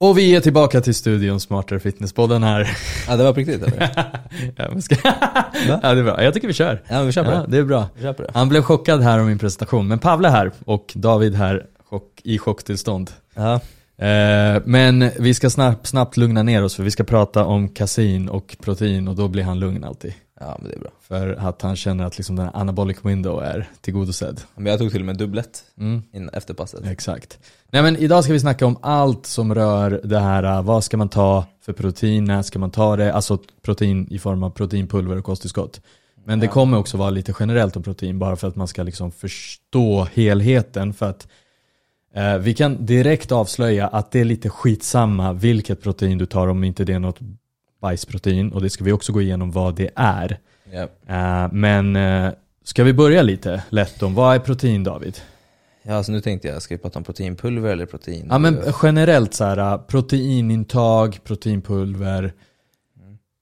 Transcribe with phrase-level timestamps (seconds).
[0.00, 2.76] Och vi är tillbaka till studion Smartare Fitnesspodden här.
[3.08, 3.90] Ja det var på riktigt eller?
[4.56, 4.96] ja, men ska...
[5.02, 6.22] ja, det är bra.
[6.22, 6.82] Jag tycker vi kör.
[6.88, 7.46] Ja vi kör på Ja, det.
[7.48, 7.88] det är bra.
[7.96, 8.30] Vi kör på det.
[8.34, 9.88] Han blev chockad här av min presentation.
[9.88, 13.10] Men Pavle här och David här chock, i chocktillstånd.
[13.34, 13.54] Ja.
[14.06, 18.28] Eh, men vi ska snabbt, snabbt lugna ner oss för vi ska prata om kasin
[18.28, 20.12] och protein och då blir han lugn alltid.
[20.40, 20.90] Ja men det är bra.
[21.00, 24.40] För att han känner att liksom den anabolic window är tillgodosedd.
[24.54, 26.02] Men jag tog till och med dubblett Mm.
[26.12, 26.84] in efter passet.
[26.86, 27.38] Exakt.
[27.70, 30.96] Nej men idag ska vi snacka om allt som rör det här, uh, vad ska
[30.96, 35.16] man ta för protein, när ska man ta det, alltså protein i form av proteinpulver
[35.18, 35.80] och kosttillskott.
[36.24, 36.52] Men det Ja.
[36.52, 40.92] kommer också vara lite generellt om protein bara för att man ska liksom förstå helheten
[40.94, 41.28] för att
[42.14, 46.64] eh, vi kan direkt avslöja att det är lite skitsamma vilket protein du tar om
[46.64, 47.18] inte det är något
[47.80, 50.38] bajsprotein och det ska vi också gå igenom vad det är.
[50.72, 50.88] Ja.
[51.14, 52.32] Eh, men eh,
[52.64, 55.18] ska vi börja lite lätt om vad är protein David?
[55.82, 58.26] ja alltså nu tänkte jag, ska vi prata om proteinpulver eller protein?
[58.30, 62.32] Ja men generellt så här proteinintag, proteinpulver.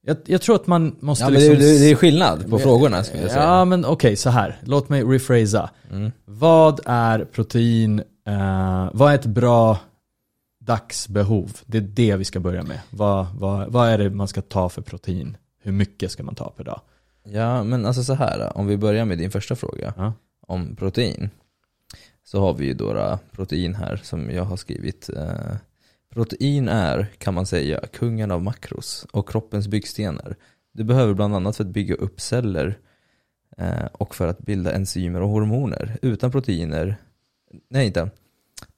[0.06, 1.64] Jag, jag tror att man måste Ja men det, liksom...
[1.64, 3.44] det, det är skillnad på frågorna skulle jag säga.
[3.44, 4.58] Ja men okej, så här.
[4.64, 5.70] Låt mig rephrasa.
[5.92, 6.12] Mm.
[6.24, 9.78] Vad är protein, eh, vad är ett bra
[10.64, 11.58] dagsbehov?
[11.66, 12.80] Det är det vi ska börja med.
[12.90, 15.36] Vad, vad, vad är det man ska ta för protein?
[15.62, 16.80] Hur mycket ska man ta per dag?
[17.24, 20.12] Ja men alltså så här om vi börjar med din första fråga Ja.
[20.46, 21.30] om protein.
[22.24, 25.08] Så har vi ju då protein här som jag har skrivit.
[25.08, 25.56] Eh,
[26.12, 30.36] protein är, kan man säga, kungen av makros och kroppens byggstenar.
[30.72, 32.78] Du behöver bland annat för att bygga upp celler
[33.58, 35.98] eh, och för att bilda enzymer och hormoner.
[36.02, 36.96] Utan proteiner,
[37.70, 38.10] nej inte,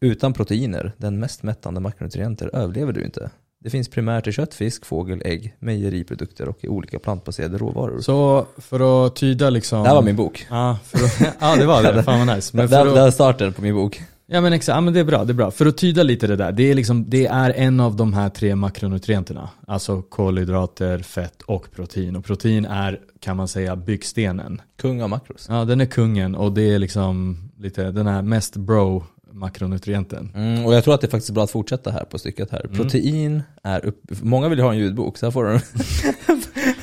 [0.00, 3.30] utan proteiner, den mest mättande makronutrienter, överlever du inte.
[3.60, 8.00] Det finns primärt i kött, fisk, fågel, ägg, mejeriprodukter och i olika plantbaserade råvaror.
[8.00, 9.82] Så för att tyda liksom...
[9.82, 10.47] Det här var min bok.
[10.50, 12.02] Ja, att, ja det var det.
[12.02, 12.56] Fan vad nice.
[12.56, 14.02] Men det, att, det här är starten på min bok.
[14.27, 15.50] Ja men exakt, ja, men det är bra, det är bra.
[15.50, 18.28] För att tyda lite det där, det är, liksom, det är en av de här
[18.28, 19.50] tre makronutrienterna.
[19.66, 22.16] Alltså kolhydrater, fett och protein.
[22.16, 24.60] Och protein är, kan man säga, byggstenen.
[24.78, 25.47] Kung av makros.
[25.50, 29.04] Ja, den är kungen och det är liksom lite den här mest bro
[29.36, 30.32] makronutrienten.
[30.34, 32.64] Mm, och jag tror att det är faktiskt bra att fortsätta här på stycket här.
[32.64, 32.76] Mm.
[32.76, 34.02] Protein är upp...
[34.22, 35.50] Många vill ju ha en ljudbok, så här får du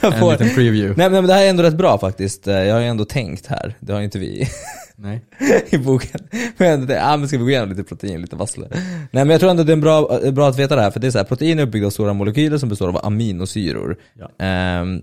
[0.01, 0.31] En får...
[0.31, 0.93] liten preview.
[0.97, 2.47] Nej men det här är ändå rätt bra faktiskt.
[2.47, 4.47] Eh, Jag har ju ändå tänkt här, det har ju inte vi
[4.95, 5.25] Nej.
[5.69, 6.19] i boken.
[6.57, 8.67] Men ändå tänkt, ah, men ska vi gå igenom lite protein, lite vassle?
[8.71, 10.91] Nej men jag tror ändå det är en bra, eh, bra att veta det här,
[10.91, 13.97] för det är så här, protein är uppbyggt av stora molekyler som består av aminosyror.
[14.13, 14.45] Ja.
[14.45, 15.01] Ehm,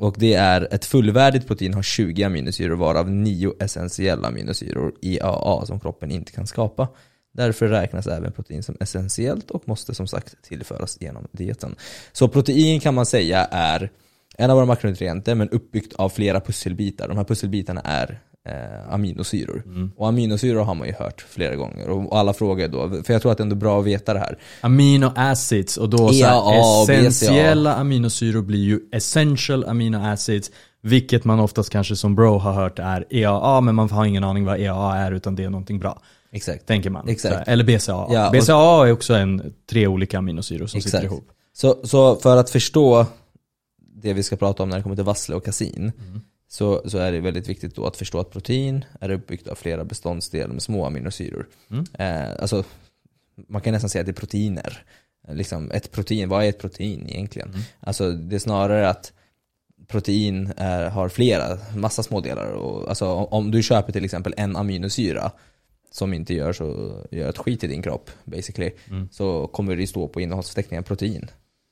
[0.00, 5.80] och det är, ett fullvärdigt protein har 20 aminosyror varav 9 essentiella aminosyror, EAA, som
[5.80, 6.88] kroppen inte kan skapa.
[7.32, 11.74] Därför räknas även protein som essentiellt och måste som sagt tillföras genom dieten.
[12.12, 13.90] Så protein kan man säga är
[14.38, 17.08] en av våra makronutrienter men uppbyggt av flera pusselbitar.
[17.08, 19.62] De här pusselbitarna är eh, aminosyror.
[19.66, 19.92] Mm.
[19.96, 23.32] Och aminosyror har man ju hört flera gånger och alla frågar då, för jag tror
[23.32, 24.38] att det är ändå bra att veta det här.
[24.60, 27.06] Amino acids och då så här, BCAA.
[27.06, 30.50] essentiella aminosyror blir ju essential amino acids.
[30.82, 34.44] Vilket man oftast kanske som bro har hört är EAA men man har ingen aning
[34.44, 36.02] vad EAA är utan det är någonting bra.
[36.32, 36.66] Exakt.
[36.66, 37.08] Tänker man.
[37.08, 37.48] Exakt.
[37.48, 38.06] Eller BCAA.
[38.10, 40.90] Ja, BCAA är också en, tre olika aminosyror som Exakt.
[40.90, 41.28] sitter ihop.
[41.52, 43.06] Så, så för att förstå
[44.02, 46.20] det vi ska prata om när det kommer till vassle och kasin Mm.
[46.52, 49.84] Så, så är det väldigt viktigt då att förstå att protein är uppbyggt av flera
[49.84, 51.48] beståndsdelar med små aminosyror.
[51.70, 51.84] Mm.
[51.98, 52.64] Eh, alltså,
[53.48, 54.84] man kan nästan säga att det är proteiner.
[55.28, 57.48] Liksom, ett protein, vad är ett protein egentligen?
[57.48, 57.60] Mm.
[57.80, 59.12] Alltså, det är snarare att
[59.88, 62.46] protein är, har flera, massa små delar.
[62.52, 65.32] Och, alltså, om- om du köper till exempel en aminosyra
[65.92, 69.08] som inte gör så gör ett skit i din kropp basically Mm.
[69.12, 71.30] så kommer det stå på innehållsförteckningen protein.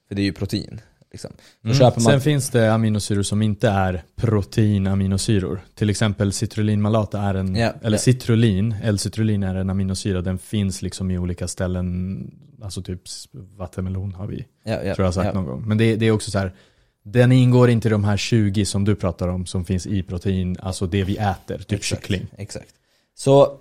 [0.08, 0.80] För det är ju protein.
[1.12, 1.32] Liksom.
[1.64, 1.78] Mm.
[1.80, 5.60] man, Sen finns det aminosyror som inte är proteinaminosyror.
[5.74, 8.00] Till exempel citrullinmalat är en, Ja, eller ja.
[8.00, 10.22] citrulin, L-citrulin är en aminosyra.
[10.22, 12.30] Den finns liksom i olika ställen,
[12.62, 13.00] alltså typ
[13.32, 15.68] vattenmelon har vi, ja, tror jag har sagt någon gång.
[15.68, 16.52] Men det, det är också så här,
[17.02, 20.56] den ingår inte i de här 20 som du pratar om som finns i protein,
[20.60, 22.26] alltså det vi äter, typ Exakt, kyckling.
[22.36, 22.74] Exakt.
[23.14, 23.58] Så,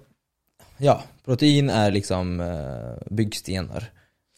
[0.78, 3.92] ja, protein är liksom uh, byggstenar.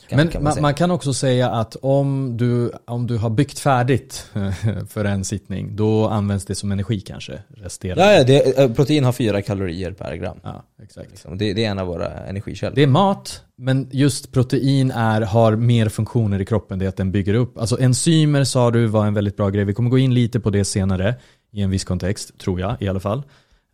[0.09, 0.62] Kan- Men man, säga.
[0.62, 4.25] man kan också säga att om du, om du har byggt färdigt
[4.89, 8.04] för en sittning, då används det som energi kanske, resterande.
[8.06, 10.38] Ja, ja det, eh, protein har fyra kalorier per gram.
[10.44, 11.10] Ja, exakt.
[11.10, 11.38] Liksom.
[11.38, 12.75] Det, det är en av våra energikällor.
[12.75, 16.80] Det är mat, men just protein är, har mer funktioner i kroppen.
[16.80, 17.57] Det är att den bygger upp.
[17.57, 19.66] Alltså enzymer sa du var en väldigt bra grej.
[19.66, 21.16] Vi kommer gå in lite på det senare
[21.51, 23.24] i en viss kontext, tror jag i alla fall.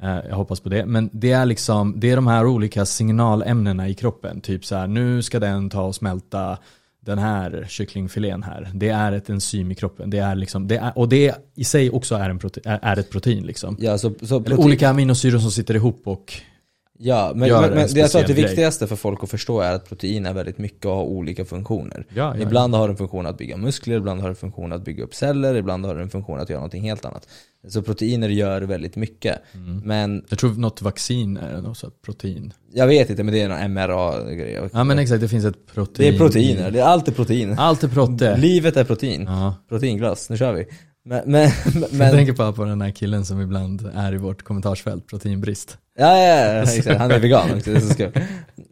[0.03, 0.85] Eh, Jag hoppas på det.
[0.85, 4.41] Men det är liksom, det är de här olika signalämnena i kroppen.
[4.41, 6.57] Typ så här, nu ska den ta och smälta
[7.05, 8.71] den här kycklingfilén här.
[8.73, 10.09] Det är ett enzym i kroppen.
[10.09, 13.09] Det är liksom, det är, och det i sig också är, en prote, är, ett
[13.09, 13.77] protein liksom.
[13.79, 16.33] Ja, så, så protein, olika aminosyror som sitter ihop och
[16.97, 18.45] Ja, men, men, en men det jag tror att det grej.
[18.45, 22.05] viktigaste för folk att förstå är att protein är väldigt mycket och har olika funktioner.
[22.15, 24.73] Ja, ja, Ibland har det en funktion att bygga muskler, ibland har det en funktion
[24.73, 27.27] att bygga upp celler, ibland har det en funktion att göra någonting helt annat.
[27.67, 29.41] Så proteiner gör väldigt mycket.
[29.53, 29.81] Mm.
[29.85, 32.53] Men Jag tror något vaccin är något protein.
[32.73, 34.69] jag vet inte, men det är någon MRA-grej.
[34.73, 36.11] Ja men exakt, det finns ett protein.
[36.11, 37.55] Det är proteiner, det är allt är protein.
[37.59, 38.37] Allt är prote.
[38.37, 39.23] Livet är protein.
[39.27, 39.55] Ja.
[39.69, 40.65] Proteinglass, nu kör vi.
[41.07, 44.43] Men, men, Jag men tänker bara på den här killen som ibland är i vårt
[44.43, 45.77] kommentarsfält, proteinbrist.
[45.97, 46.99] Ja, ja, ja, exakt.
[46.99, 48.11] Han är vegan också, det är så skumt.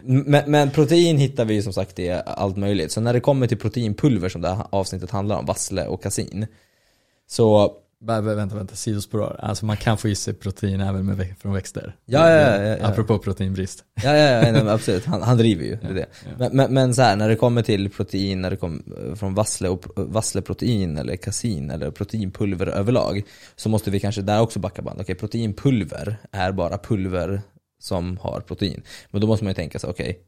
[0.02, 2.92] men, men protein hittar vi ju som sagt i allt möjligt.
[2.92, 6.48] Så när det kommer till proteinpulver som det här avsnittet handlar om, vassle och kasin.
[7.28, 7.74] Så,
[8.06, 9.36] Vänta, vänta, sidospår.
[9.40, 11.96] Alltså man kan få i sig protein även med, från växter.
[12.06, 12.88] Ja, ja, ja, ja, ja.
[12.88, 13.84] Apropå proteinbrist.
[14.04, 16.06] ja, ja, ja absolut, han, han driver ju, är det.
[16.26, 16.32] Ja.
[16.38, 19.70] Men, men, men så här, när det kommer till protein, när det kommer från vassle
[19.70, 23.24] och vassleprotein eller kasin eller proteinpulver överlag.
[23.56, 25.02] Så måste vi kanske där också backa band.
[25.02, 27.42] Okej, proteinpulver är bara pulver
[27.80, 28.82] som har protein.
[29.12, 30.20] Men då måste man ju tänka sig, okej,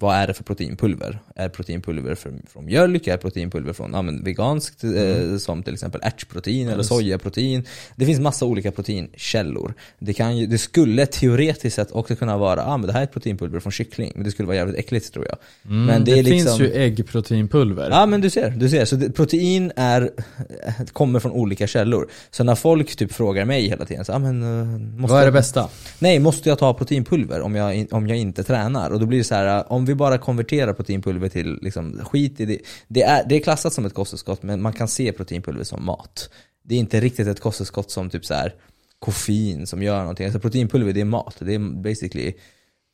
[0.00, 1.18] vad är det för proteinpulver?
[1.34, 3.06] Är proteinpulver från, från mjölk?
[3.06, 6.88] Är proteinpulver från ja, men veganskt eh, som till exempel ärtprotein eller Yes.
[6.88, 7.64] sojaprotein?
[7.96, 9.74] Det finns massa olika proteinkällor.
[9.98, 13.04] Det, kan ju, det skulle teoretiskt sett också kunna vara, ah, men det här är
[13.04, 15.36] ett proteinpulver från kyckling, men det skulle vara jävligt äckligt tror jag.
[15.66, 17.90] Mm, Men det det liksom- finns ju äggproteinpulver.
[17.90, 18.84] Ja men du ser, du ser.
[18.84, 20.10] Så det, protein är,
[20.92, 22.08] kommer från olika källor.
[22.30, 25.24] Så när folk typ frågar mig hela tiden, så, ah, men, eh, måste Vad är
[25.24, 25.68] det jag- bästa?
[25.98, 28.90] Nej, måste jag ta proteinpulver om jag, om jag inte tränar?
[28.90, 32.40] Och då blir det så här, om vi vi bara konverterar proteinpulver till liksom, skit
[32.40, 32.58] i det.
[32.88, 36.30] Det är, det är klassat som ett kosttillskott men man kan se proteinpulver som mat.
[36.62, 38.54] Det är inte riktigt ett kosttillskott som typ så här
[38.98, 40.26] koffein som gör någonting.
[40.26, 41.36] Alltså proteinpulver det är mat.
[41.38, 42.34] Det är basically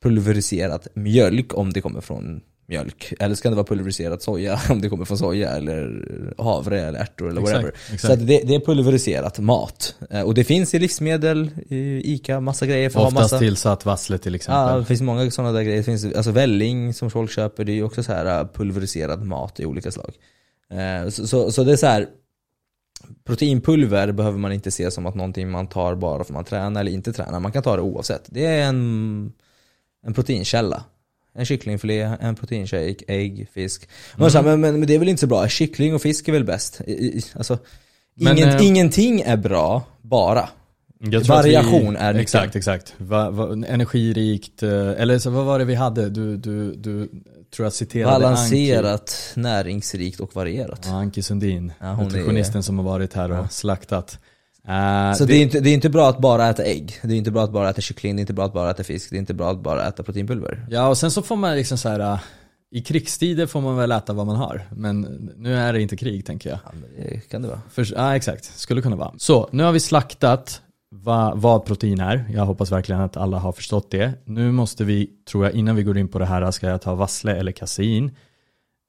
[0.03, 3.13] pulveriserat mjölk om det kommer från mjölk.
[3.21, 6.99] Eller så kan det vara pulveriserad soja om det kommer från soja eller havre eller
[6.99, 7.75] ärtor eller Exakt, whatever.
[7.93, 8.01] exakt.
[8.21, 9.95] Så det, det är pulveriserat mat.
[10.11, 14.19] Eh, Och det finns i livsmedel, i Ica, massa grejer för Oftast massa tillsatt vassle
[14.19, 14.73] till exempel.
[14.73, 15.77] Ja, det finns många sådana där grejer.
[15.79, 19.25] Det finns alltså välling som folk köper, det är ju också så här äh, pulveriserad
[19.25, 20.15] mat i olika slag.
[20.71, 22.07] Eh, Så, så, så det är så här
[23.25, 26.81] proteinpulver behöver man inte se som att någonting man tar bara för att man tränar
[26.81, 27.41] eller inte tränar.
[27.41, 28.23] Man kan ta det oavsett.
[28.27, 29.33] Det är en,
[30.07, 30.85] en proteinkälla.
[31.39, 33.89] En kycklingfilé, en proteinshake, ägg, fisk.
[34.19, 35.49] Så här, men, men, men det är väl inte så bra?
[35.49, 36.81] Kyckling och fisk är väl bäst?
[36.87, 37.59] I- i- Alltså,
[38.15, 40.49] Men, ingen, eh, ingenting är bra, bara.
[41.29, 42.19] Variation vi, är nyckeln.
[42.19, 42.95] Exakt, exakt.
[42.99, 46.09] Va, va, energirikt, eh, eller så, vad var det vi hade?
[46.11, 47.09] Du, du, du
[47.57, 48.23] tror jag citerade Anki.
[48.23, 50.81] Balanserat, näringsrikt och varierat.
[50.85, 53.49] Ja, Anki Sundin, Ja, hon är- nutritionisten som har varit här och Ja.
[53.49, 54.19] slaktat.
[54.69, 57.19] Eh, Så det, är inte, det är inte bra att bara äta ägg, det är
[57.19, 59.17] inte bra att bara äta kyckling, det är inte bra att bara äta fisk, det
[59.17, 60.67] är inte bra att bara äta proteinpulver.
[60.71, 62.01] Ja, och sen så får man liksom så här.
[62.01, 62.19] eh,
[62.71, 65.01] i krigstider får man väl äta vad man har, men
[65.37, 66.59] nu är det inte krig tänker jag.
[66.65, 67.61] Ja, det kan det vara.
[67.71, 68.45] För, ja, exakt.
[68.59, 69.13] Skulle kunna vara.
[69.19, 72.25] Så, nu har vi slaktat va, vad protein är.
[72.35, 74.13] Jag hoppas verkligen att alla har förstått det.
[74.25, 76.95] Nu måste vi, tror jag, innan vi går in på det här, ska jag ta
[76.95, 78.11] vassle eller kasein,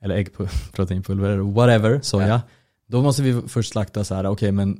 [0.04, 2.28] eller äggproteinpulver, whatever, soja.
[2.28, 2.42] Ja.
[2.88, 4.78] Då måste vi först slakta så här, okej, men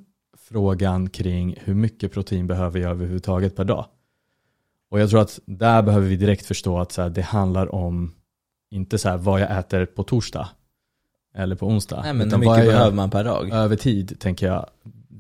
[0.50, 3.86] frågan kring hur mycket protein behöver jag överhuvudtaget per dag?
[4.90, 8.16] Och jag tror att där behöver vi direkt förstå att så här, det handlar om,
[8.72, 10.50] inte så här vad jag äter på torsdag,
[11.36, 12.02] eller på onsdag.
[12.04, 13.50] Nej men hur utan vad mycket jag behöver man per dag?
[13.52, 14.66] över tid tänker jag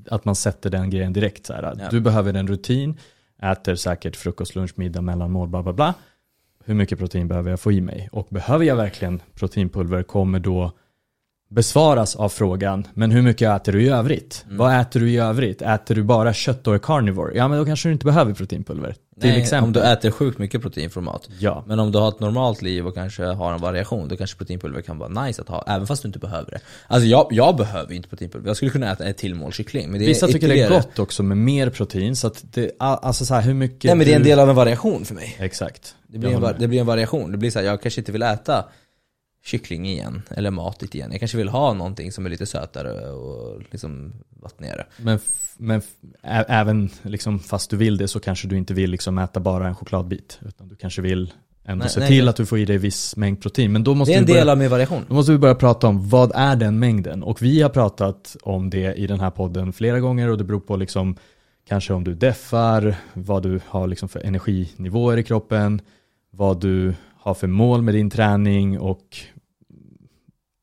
[0.10, 1.46] att man sätter den grejen direkt.
[1.46, 1.76] Så här.
[1.80, 1.90] Ja.
[1.92, 2.98] Du behöver en rutin,
[3.42, 5.94] äter säkert frukost, lunch, middag, mellanmål, bla bla bla.
[6.66, 8.10] Hur mycket protein behöver jag få i mig?
[8.12, 10.72] Och behöver jag verkligen proteinpulver kommer då
[11.50, 14.44] besvaras av frågan, men hur mycket äter du i övrigt?
[14.46, 14.58] Mm.
[14.58, 15.62] Vad äter du i övrigt?
[15.62, 17.38] Äter du bara kött och är carnivore?
[17.38, 18.96] Ja men då kanske du inte behöver proteinpulver.
[19.22, 19.64] Till Nej, exempel.
[19.64, 21.30] om du äter sjukt mycket protein från mat.
[21.40, 24.38] Ja, Men om du har ett normalt liv och kanske har en variation, då kanske
[24.38, 26.60] proteinpulver kan vara nice att ha, även fast du inte behöver det.
[26.88, 29.92] Alltså jag, jag behöver inte proteinpulver, jag skulle kunna äta ett till mål kyckling.
[29.92, 33.26] Men det vissa tycker det är gott också med mer protein, så att det, alltså
[33.26, 35.36] så här, hur mycket Nej men det är en del av en variation för mig.
[35.40, 35.96] Exakt.
[36.08, 37.32] Det blir, en, det blir en variation.
[37.32, 38.66] Det blir så här, jag kanske inte vill äta
[39.48, 41.12] kyckling igen, eller matigt igen.
[41.12, 44.86] Jag kanske vill ha någonting som är lite sötare och liksom vattnigare.
[44.98, 45.20] Men,
[45.58, 45.82] men
[46.48, 49.76] även liksom, fast du vill det så kanske du inte vill liksom äta bara en
[49.76, 50.40] chokladbit.
[50.48, 51.34] Utan du kanske vill
[51.66, 52.30] ändå Nej, se nej, till nej.
[52.30, 53.72] att du får i dig viss mängd protein.
[53.72, 55.06] Men då måste, Det är en börja, del av min variation.
[55.08, 57.24] då måste vi börja prata om vad är den mängden?
[57.24, 60.60] Och vi har pratat om det i den här podden flera gånger och det beror
[60.60, 61.16] på liksom
[61.68, 65.82] kanske om du deffar, vad du har liksom för energinivåer i kroppen,
[66.32, 69.18] vad du har för mål med din träning och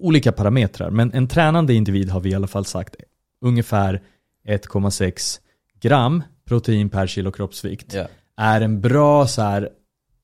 [0.04, 0.90] olika parametrar.
[0.90, 2.96] Men en tränande individ har vi i alla fall sagt
[3.40, 4.02] ungefär
[4.48, 5.40] 1,6
[5.80, 8.06] gram protein per kilo kroppsvikt Ja.
[8.36, 9.68] är en bra så här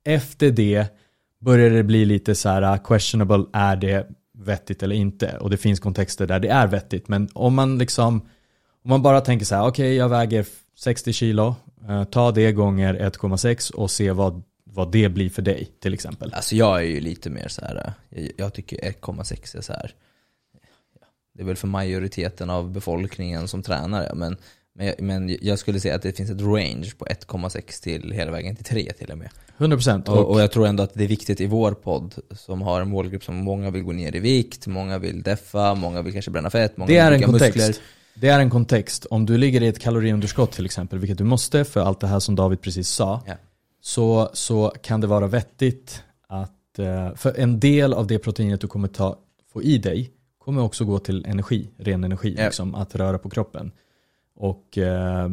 [0.04, 0.86] efter det
[1.40, 4.06] börjar det bli lite så här questionable är det
[4.38, 8.20] vettigt eller inte och det finns kontexter där det är vettigt men om man liksom
[8.84, 10.46] om man bara tänker så här okej jag väger
[10.76, 11.54] 60 kilo
[11.88, 14.42] Eh, ta det gånger 1,6 och se vad,
[14.72, 16.34] vad det blir för dig till exempel.
[16.34, 17.92] Alltså jag är ju lite mer så här.
[18.08, 19.94] jag, jag tycker 1,6 är så här.
[21.34, 24.36] Det är väl för majoriteten av befolkningen som tränar men,
[24.74, 28.30] men, jag, men jag skulle säga att det finns ett range på 1,6 till hela
[28.30, 29.30] vägen till 3 till och med.
[29.58, 32.80] 100% Och, och, jag tror ändå att det är viktigt i vår podd som har
[32.80, 36.30] en målgrupp som många vill gå ner i vikt, många vill deffa, många vill kanske
[36.30, 37.56] bränna fett, många det är vill en kontext.
[37.56, 37.84] muskler.
[38.14, 39.06] Det är en kontext.
[39.10, 42.20] Om du ligger i ett kaloriunderskott till exempel, vilket du måste för allt det här
[42.20, 43.34] som David precis sa, Ja.
[43.80, 48.66] Så, så kan det vara vettigt att, eh, för en del av det proteinet du
[48.66, 49.18] kommer ta,
[49.52, 52.44] få i dig kommer också gå till energi, ren energi, Ja.
[52.44, 53.72] liksom, att röra på kroppen.
[54.36, 55.30] Och eh,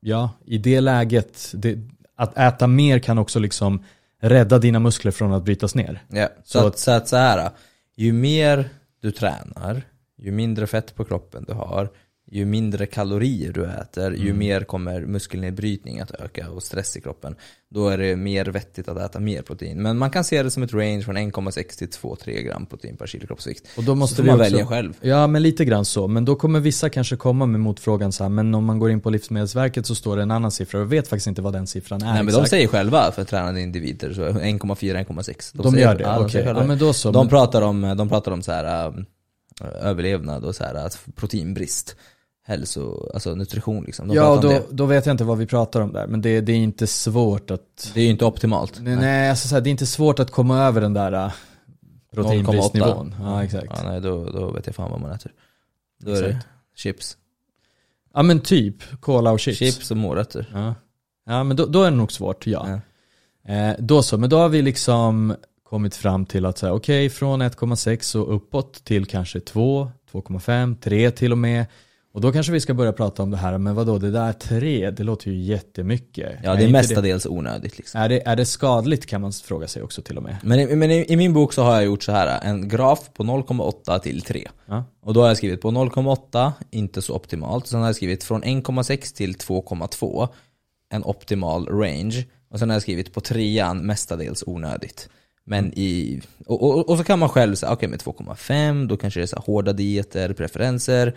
[0.00, 1.78] ja, i det läget, det,
[2.16, 3.84] att äta mer kan också liksom
[4.22, 6.02] rädda dina muskler från att brytas ner.
[6.08, 7.50] Ja, så, Så- att, så att så här,
[7.96, 8.68] ju mer
[9.00, 9.82] du tränar,
[10.16, 11.90] ju mindre fett på kroppen du har,
[12.32, 14.38] ju mindre kalorier du äter, ju Mm.
[14.38, 17.34] mer kommer muskelnedbrytning att öka och stress i kroppen.
[17.70, 19.82] Då är det mer vettigt att äta mer protein.
[19.82, 23.06] Men man kan se det som ett range från 1,6 till 2-3 gram protein per
[23.06, 23.66] kilo kroppsvikt.
[23.76, 24.94] Och då måste så får man också, välja själv.
[25.00, 26.08] Ja, men lite grann så.
[26.08, 29.00] Men då kommer vissa kanske komma med motfrågan så här, men om man går in
[29.00, 31.66] på Livsmedelsverket så står det en annan siffra och jag vet faktiskt inte vad den
[31.66, 35.50] siffran är Nej men de säger själva för tränade individer, så 1,4-1,6.
[35.54, 36.42] De säger, gör det, ja, de okej.
[36.46, 37.10] Ja, men då så.
[37.10, 39.06] De Men- pratar om, de pratar om så här, um,
[39.82, 41.96] överlevnad och så här, att proteinbrist.
[42.50, 44.08] Hälso, alltså nutrition liksom.
[44.08, 46.52] De ja, då, då vet jag inte vad vi pratar om där, men det, det
[46.52, 47.90] är inte svårt att...
[47.94, 48.80] Det är ju inte optimalt.
[48.80, 51.32] Nej, nej alltså så här, det är inte svårt att komma över den där äh,
[52.14, 53.14] proteinbristnivån.
[53.18, 53.24] 0,8.
[53.24, 53.66] Ja, exakt.
[53.68, 55.32] Ja, nej, då, då vet jag fan vad man äter.
[56.00, 56.46] Då är det Exakt.
[56.76, 57.16] chips.
[58.14, 59.58] Ja men typ, cola och chips.
[59.58, 60.50] Chips och morötter.
[60.52, 60.74] Ja,
[61.26, 62.80] ja men då, då är det nog svårt, ja.
[63.46, 63.54] Ja.
[63.54, 67.42] Eh, då så, men då har vi liksom kommit fram till att säga okej, från
[67.42, 71.66] 1,6 och uppåt till kanske 2, 2,5, 3 till och med.
[72.12, 74.90] Och då kanske vi ska börja prata om det här, men vadå, det där 3,
[74.90, 76.38] det låter ju jättemycket.
[76.42, 78.00] Ja, det är inte mestadels onödigt liksom.
[78.00, 80.36] Är det, är det skadligt kan man fråga sig också till och med.
[80.42, 83.10] Men, i, men i, i min bok så har jag gjort så här en graf
[83.14, 84.48] på 0,8 till 3.
[84.66, 84.84] Ja.
[85.02, 87.66] Och då har jag skrivit på 0,8, inte så optimalt.
[87.66, 90.28] Sen har jag skrivit från 1,6 till 2,2,
[90.92, 92.24] en optimal range.
[92.50, 95.08] Och sen har jag skrivit på trean, mestadels onödigt.
[95.44, 99.20] Men i, och, och, och så kan man själv säga, okej med 2,5 då kanske
[99.20, 101.14] det är så hårda dieter, preferenser.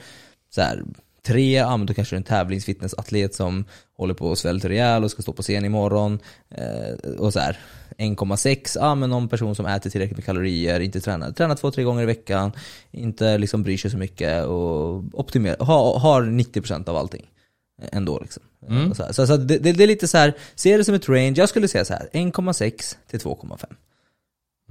[0.55, 0.83] Så här,
[1.25, 3.65] 3, ja men då kanske det är en tävlingsfitnessatlet som
[3.97, 6.19] håller på att svälta ihjäl och ska stå på scen imorgon.
[6.49, 7.59] Eh, och så här
[7.97, 11.83] 1,6, ja men någon person som äter tillräckligt med kalorier, inte tränar, tränar två, tre
[11.83, 12.51] gånger i veckan,
[12.91, 17.29] inte liksom bryr sig så mycket och optimerar, har, har 90% av allting.
[17.91, 18.43] Ändå liksom.
[18.69, 18.93] Mm.
[18.93, 19.11] Så, här.
[19.11, 21.49] så, så det, det, det är lite så här, se det som ett range, jag
[21.49, 23.65] skulle säga så här 1,6 till 2,5.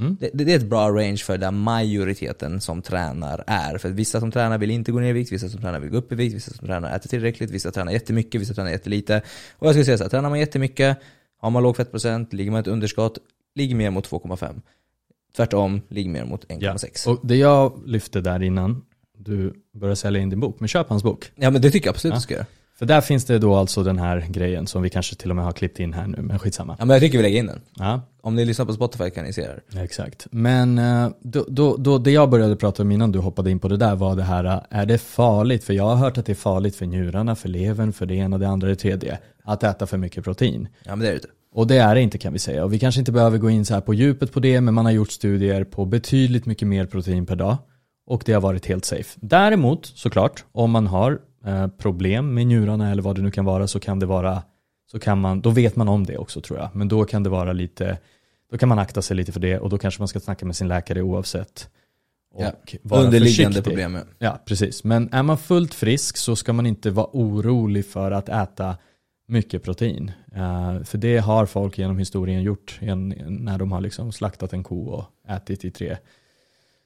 [0.03, 0.17] Mm.
[0.21, 3.79] Det, det, är ett bra range för där majoriteten som tränar är.
[3.79, 5.97] För vissa som tränar vill inte gå ner i vikt, vissa som tränar vill gå
[5.97, 9.23] upp i vikt, vissa som tränar äter tillräckligt, vissa tränar jättemycket, vissa tränar jättelite.
[9.59, 10.99] Och jag skulle säga så här, tränar man jättemycket,
[11.39, 13.19] har man låg fettprocent, ligger man ett underskott,
[13.55, 14.61] ligger mer mot 2,5.
[15.37, 17.09] Tvärtom, ligger mer mot 1,6.
[17.09, 18.83] Och det jag lyfte där innan
[19.19, 21.31] du började sälja in din bok, men köp hans bok.
[21.35, 22.17] Ja men det tycker jag absolut Ja.
[22.17, 22.47] du ska göra.
[22.79, 25.45] För där finns det då alltså den här grejen som vi kanske till och med
[25.45, 26.77] har klippt in här nu, men skitsamma.
[26.79, 27.61] Ja men jag tycker vi lägger in den.
[27.75, 30.27] Ja, Om ni lyssnar på Spotify kan ni se det exakt.
[30.31, 33.69] Men eh, då, då, då, det jag började prata om innan du hoppade in på
[33.69, 35.65] det där var det här, eh, är det farligt?
[35.65, 38.39] För jag har hört att det är farligt för njurarna, för levern, för det ena,
[38.39, 40.69] det andra, det tredje, att äta för mycket protein.
[40.85, 41.29] Ja men det är det inte.
[41.55, 42.65] Och det är det inte kan vi säga.
[42.65, 44.85] Och vi kanske inte behöver gå in så här på djupet på det, men man
[44.85, 47.57] har gjort studier på betydligt mycket mer protein per dag.
[48.07, 49.19] Och det har varit helt safe.
[49.21, 53.67] Däremot, såklart, om man har eh, problem med njurarna eller vad det nu kan vara
[53.67, 54.43] så kan det vara,
[54.93, 56.69] så kan man, då vet man om det också tror jag.
[56.73, 57.99] Men då kan det vara lite,
[58.51, 60.57] då kan man akta sig lite för det och då kanske man ska snacka med
[60.57, 61.69] sin läkare oavsett.
[62.35, 62.53] Och Ja.
[62.83, 63.65] vara Underliggande försiktig.
[63.65, 63.95] problem.
[63.95, 64.01] ja.
[64.19, 64.85] Ja, precis.
[64.85, 68.77] Men är man fullt frisk så ska man inte vara orolig för att äta
[69.29, 70.13] mycket protein.
[70.35, 74.63] Eh, för det har folk genom historien gjort en, när de har liksom slaktat en
[74.65, 75.97] ko och ätit i tre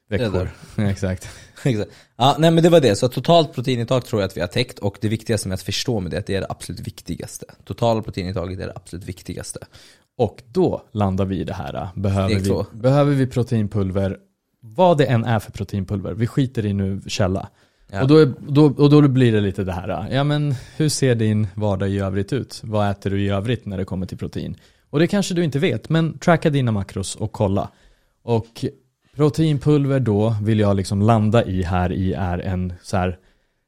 [0.09, 0.49] veckor.
[0.77, 1.27] Exakt.
[1.63, 1.91] Exakt.
[2.15, 2.95] Ja, nej men det var det.
[2.95, 5.99] Så totalt proteinintag tror jag att vi har täckt och det viktigaste med att förstå
[5.99, 7.45] med det, att det är det absolut viktigaste.
[7.65, 9.59] Totala proteinintaget är det absolut viktigaste.
[10.17, 11.87] Och då landar vi i det här.
[11.95, 12.65] Behöver Steg vi, två.
[12.71, 14.17] behöver vi proteinpulver?
[14.61, 16.13] Vad det än är för proteinpulver.
[16.13, 17.49] Vi skiter i nu källa.
[17.91, 18.01] Ja.
[18.01, 21.15] Och, då, är- då, och då blir det lite det här, ja men hur ser
[21.15, 22.61] din vardag i övrigt ut?
[22.63, 24.55] Vad äter du i övrigt när det kommer till protein?
[24.89, 27.69] Och det kanske du inte vet, men tracka dina makros och kolla.
[28.23, 28.65] Och
[29.17, 33.19] proteinpulver då vill jag liksom landa i här i är en så här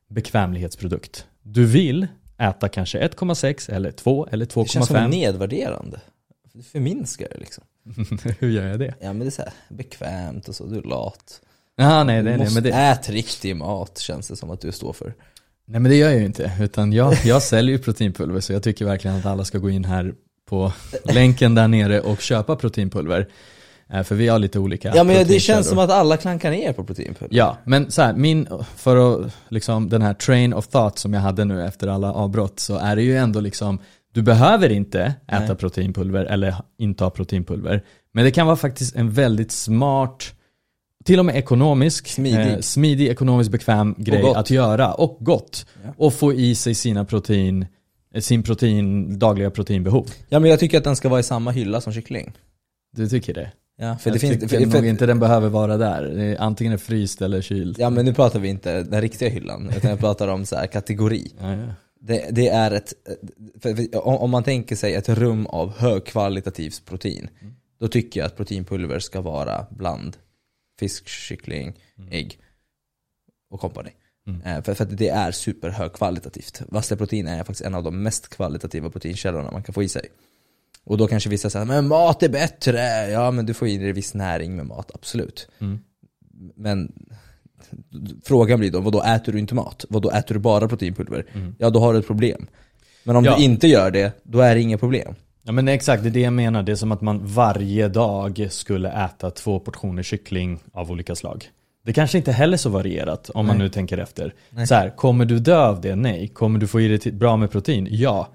[0.10, 1.25] bekvämlighetsprodukt.
[1.41, 5.10] Du vill äta kanske 1,6 eller 2 eller Det känns som 2,5.
[5.10, 6.00] nedvärderande.
[6.53, 7.63] Det förminskar det liksom.
[8.39, 8.94] hur gör jag det?
[9.00, 11.41] Ja men det är så här bekvämt och så, du är lat.
[11.75, 14.62] Ja, nej, du nej, nej, måste men det, ät riktig mat känns det som att
[14.62, 15.13] du står för.
[15.65, 18.63] Nej men det gör jag ju inte, utan jag, jag säljer ju proteinpulver så jag
[18.63, 20.13] tycker verkligen att alla ska gå in här
[20.50, 23.27] på länken där nere och köpa proteinpulver.
[23.93, 26.74] Eh, För vi har lite olika Ja men det känns som att alla klankar ner
[26.74, 27.38] på proteinpulver.
[27.38, 31.22] Ja, men så här, min, för att liksom den här train of thought som jag
[31.22, 33.79] hade nu efter alla avbrott så är det ju ändå liksom
[34.13, 35.55] du behöver inte äta Nej.
[35.55, 37.84] proteinpulver eller inta proteinpulver.
[38.12, 40.34] Men det kan vara faktiskt en väldigt smart,
[41.05, 42.53] till och med ekonomisk, Smidig.
[42.53, 45.65] eh, smidig ekonomiskt bekväm grej att göra och gott.
[45.84, 45.93] Ja.
[45.98, 47.65] Och få i sig sina protein,
[48.19, 50.10] sin protein, dagliga proteinbehov.
[50.29, 52.34] Ja men jag tycker att den ska vara i samma hylla som kyckling.
[52.96, 53.51] Du tycker det?
[53.81, 56.36] Ja, för jag det finns, för, nog för, inte den behöver vara där.
[56.39, 57.75] Antingen är fryst eller kyld.
[57.79, 60.67] Ja men nu pratar vi inte den riktiga hyllan, utan jag pratar om så här
[60.67, 61.31] kategori.
[61.41, 61.67] Ja, ja.
[62.01, 62.93] Det, det är ett,
[63.62, 67.53] för, för, om, om man tänker sig ett rum av högkvalitativt protein, Mm.
[67.79, 70.17] då tycker jag att proteinpulver ska vara bland
[70.79, 72.12] fisk, kyckling, Mm.
[72.12, 72.39] ägg
[73.51, 73.89] och kompani.
[74.27, 74.41] Mm.
[74.41, 76.62] Eh, För, för att det är superhögkvalitativt.
[76.67, 80.05] Vassleprotein är faktiskt en av de mest kvalitativa proteinkällorna man kan få i sig.
[80.86, 83.09] Och då kanske vissa säger men mat är bättre.
[83.12, 85.48] Ja men du får i dig viss näring med mat, absolut.
[85.62, 85.79] Mm.
[86.55, 86.91] Men
[88.24, 89.86] frågan blir då, vad då äter du inte mat?
[89.89, 91.25] Vad då äter du bara proteinpulver?
[91.33, 91.55] Mm.
[91.59, 92.48] Ja då har du ett problem.
[93.03, 93.36] Men om Ja.
[93.38, 95.15] du inte gör det, då är det inget problem.
[95.43, 96.63] Ja men exakt, det är det jag menar.
[96.63, 101.50] Det är som att man varje dag skulle äta två portioner kyckling av olika slag.
[101.86, 103.65] Det kanske inte heller är så varierat om man Nej.
[103.65, 104.33] nu tänker efter.
[104.50, 104.67] Nej.
[104.67, 105.95] Så här, kommer du dö av det?
[105.95, 106.27] Nej.
[106.27, 107.88] Kommer du få i dig bra med protein?
[107.91, 108.27] Ja.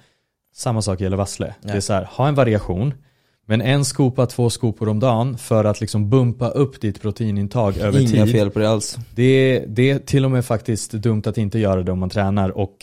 [0.56, 1.54] Samma sak gäller vassle.
[1.62, 1.68] Ja.
[1.72, 2.94] Det är så här, ha en variation.
[3.46, 8.00] Men en skopa, två skopor om dagen för att liksom bumpa upp ditt proteinintag över
[8.00, 8.32] Inga tid.
[8.34, 8.98] fel på det alls.
[9.14, 12.10] Det är, det är till och med faktiskt dumt att inte göra det om man
[12.10, 12.76] tränar och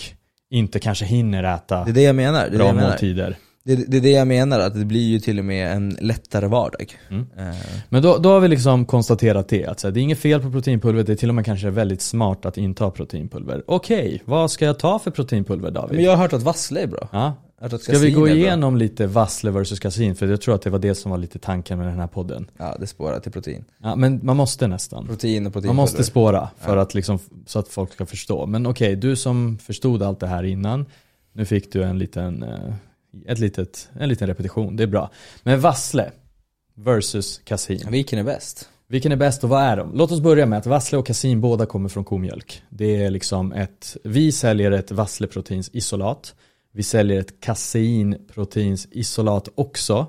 [0.51, 2.39] inte kanske hinner äta Det är det jag menar.
[2.39, 2.89] Det är det bra jag menar.
[2.89, 3.37] måltider.
[3.63, 6.47] Det, det är det jag menar, att det blir ju till och med en lättare
[6.47, 6.97] vardag.
[7.09, 7.25] Mm.
[7.37, 7.55] Eh,
[7.89, 10.51] Men då, då har vi liksom konstaterat det, att här, det är inget fel på
[10.51, 13.63] proteinpulver, det är till och med kanske väldigt smart att inta proteinpulver.
[13.67, 15.95] Okej, vad ska jag ta för proteinpulver David?
[15.95, 17.07] Men jag har hört att vassle är bra.
[17.11, 17.33] ja.
[17.61, 20.15] Att Ska vi gå igenom lite vassle versus kasin?
[20.15, 22.51] För jag tror att det var det som var lite tanken med den här podden.
[22.57, 23.65] Ja, det spårar till protein.
[23.77, 25.07] Ja, men man måste nästan.
[25.07, 25.73] Protein och Man proteinpulver.
[25.73, 28.45] måste spåra för att liksom, så att folk ska förstå.
[28.45, 30.85] Men okej, du som förstod allt det här innan,
[31.33, 32.73] nu fick du en liten, eh,
[33.27, 35.11] ett litet, en liten repetition, det är bra.
[35.43, 36.11] Men vassle
[36.75, 37.87] versus kasin.
[37.91, 38.69] Vilken är bäst?
[38.87, 39.91] Vilken är bäst och vad är de?
[39.95, 42.63] Låt oss börja med att vassle och kasin båda kommer från komjölk.
[42.69, 46.35] Det är liksom ett, vi säljer ett vassleproteins isolat.
[46.73, 50.07] Vi säljer ett kasinproteins isolat också.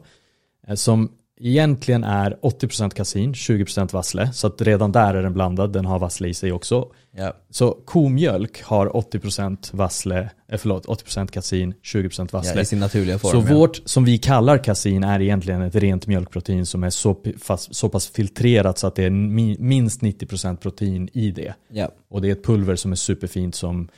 [0.69, 1.11] eh, Som
[1.45, 4.33] egentligen är 80% kasin, 20% vassle.
[4.33, 6.89] Så att redan där är den blandad, den har vassle i sig också.
[7.17, 7.37] Ja.
[7.51, 12.53] Så komjölk har 80% vassle, eh, förlåt, 80% kasin, 20% vassle.
[12.55, 13.31] ja, i sin naturliga form.
[13.31, 13.59] Så ja.
[13.59, 17.89] vårt, som vi kallar kasin, är egentligen ett rent mjölkprotein som är så, fast, så
[17.89, 21.55] pass filtrerat så att det är mi, minst 90% protein i det.
[21.69, 21.89] Ja.
[22.11, 23.89] Och det är ett pulver som är superfint som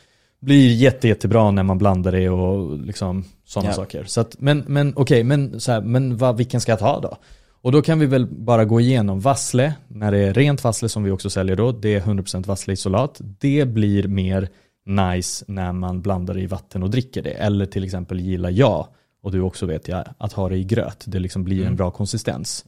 [0.44, 3.74] blir jätte, jättebra när man blandar det och liksom sådana Ja.
[3.74, 4.04] saker.
[4.04, 7.16] Så att, men men okej, men, så här, men vad, vilken ska jag ta då?
[7.50, 11.04] Och då kan vi väl bara gå igenom vassle, när det är rent vassle som
[11.04, 13.20] vi också säljer då, det är 100% vassleisolat.
[13.40, 14.48] Det blir mer
[14.86, 17.30] nice när man blandar det i vatten och dricker det.
[17.30, 18.86] Eller till exempel gillar jag,
[19.22, 21.04] och du också vet jag, att ha det i gröt.
[21.06, 21.76] Det liksom blir en Mm.
[21.76, 22.64] bra konsistens.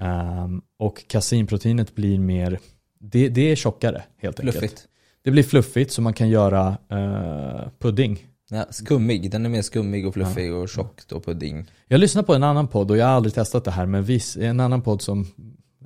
[0.00, 2.58] Ehm, och kasinproteinet blir mer,
[3.00, 4.88] det, det är tjockare helt enkelt.
[5.24, 8.26] Det blir fluffigt så man kan göra eh, pudding.
[8.50, 11.70] Ja, skummig, den är mer skummig och fluffig och tjock och pudding.
[11.88, 14.36] Jag lyssnade på en annan podd och jag har aldrig testat det här men viss,
[14.36, 15.26] en annan podd som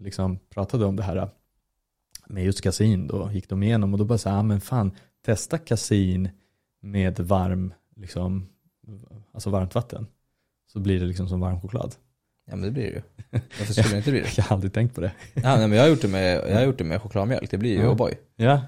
[0.01, 1.29] liksom pratade om det här
[2.27, 4.91] med just kasin då gick de igenom och då bara så här, ah, men fan
[5.27, 6.29] testa kasin
[6.83, 8.49] med varm, liksom,
[9.35, 10.07] alltså varmt vatten.
[10.73, 11.95] Så blir det liksom som varm choklad.
[12.51, 13.03] Ja men det blir det ju.
[13.59, 14.37] Varför skulle det inte bli det?
[14.37, 15.13] Jag har aldrig tänkt på det.
[15.35, 17.59] Ja, nej, men jag har gjort det med, jag har gjort det med chokladmjölk, det
[17.59, 17.95] blir ju Ja.
[17.95, 18.15] O'boy.
[18.37, 18.61] Ja.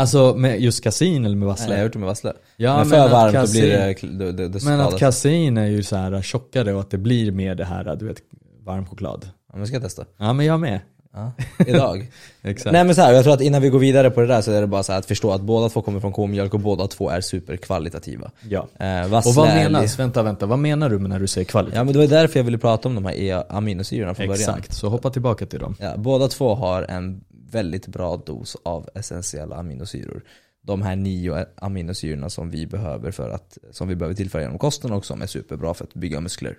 [0.00, 1.70] Alltså med just kasin eller med Nej, vassle?
[1.72, 2.32] jag har gjort det med vassle.
[2.56, 5.66] ja, men för att varmt då kasin- blir det, det, det, Men att kasin är
[5.66, 8.16] ju så här tjockare och att det blir mer det här, du vet,
[8.64, 9.28] varm choklad.
[9.52, 10.04] Ja, men ska jag testa.
[10.18, 10.80] Ja men jag med.
[11.12, 11.32] Ja,
[11.66, 12.10] idag.
[12.42, 12.72] Exakt.
[12.72, 14.52] Nej men så här, jag tror att innan vi går vidare på det där så
[14.52, 17.10] är det bara så att förstå att båda två kommer från komjölk och båda två
[17.10, 18.30] är superkvalitativa.
[18.48, 18.66] ja.
[18.80, 21.76] Eh, Och vad menas, vänta vänta, vad menar du med när du säger kvalitet?
[21.76, 24.40] Ja men det var därför jag ville prata om de här E- aminosyrorna från början.
[24.58, 25.76] Exakt, så hoppa tillbaka till dem.
[25.80, 30.24] Ja, båda två har en väldigt bra dos av essentiella aminosyror.
[30.62, 34.92] De här nio aminosyrorna som vi behöver för att, som vi behöver tillföra genom kosten
[34.92, 36.58] och som är superbra för att bygga muskler.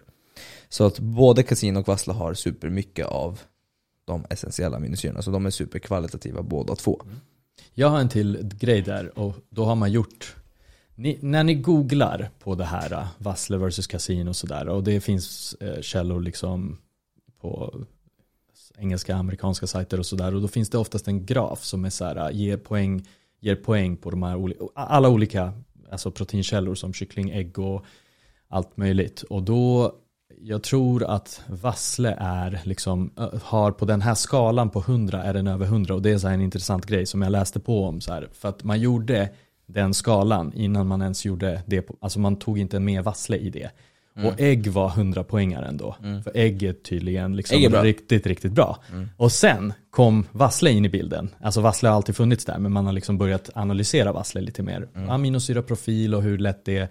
[0.70, 3.40] Så att både kasin och vassle har supermycket av
[4.06, 7.02] de essentiella aminosyrorna, så de är superkvalitativa båda två.
[7.06, 7.18] Mm.
[7.74, 10.36] Jag har en till grej där och då har man gjort
[10.96, 15.02] ni, när ni googlar på det här äh, Vassle versus Kasin och sådär och det
[15.02, 16.78] finns eh, källor liksom
[17.42, 17.76] på
[18.78, 22.06] engelska, amerikanska sajter och sådär och då finns det oftast en graf som är så
[22.06, 23.06] här, äh, ger poäng
[23.42, 25.54] ger poäng på de här oli- alla olika
[25.92, 27.86] alltså proteinkällor som kyckling, ägg och
[28.48, 29.22] allt möjligt.
[29.22, 29.96] Och då,
[30.42, 33.12] jag tror att vassle är liksom,
[33.44, 36.28] har på den här skalan på 100 är den över 100 och det är så
[36.28, 39.30] här en intressant grej som jag läste på om så här, för att man gjorde
[39.66, 43.72] den skalan innan man ens gjorde det, alltså man tog inte med vassle i det.
[44.16, 45.96] Och ägg var 100 poängare ändå.
[46.24, 48.78] För ägg är tydligen liksom Ägg är riktigt, riktigt bra.
[49.18, 51.30] Och sen kom vassle in i bilden.
[51.42, 54.88] Alltså vassle har alltid funnits där, men man har liksom börjat analysera vassle lite mer.
[55.10, 56.88] Aminosyraprofil och hur lätt det är,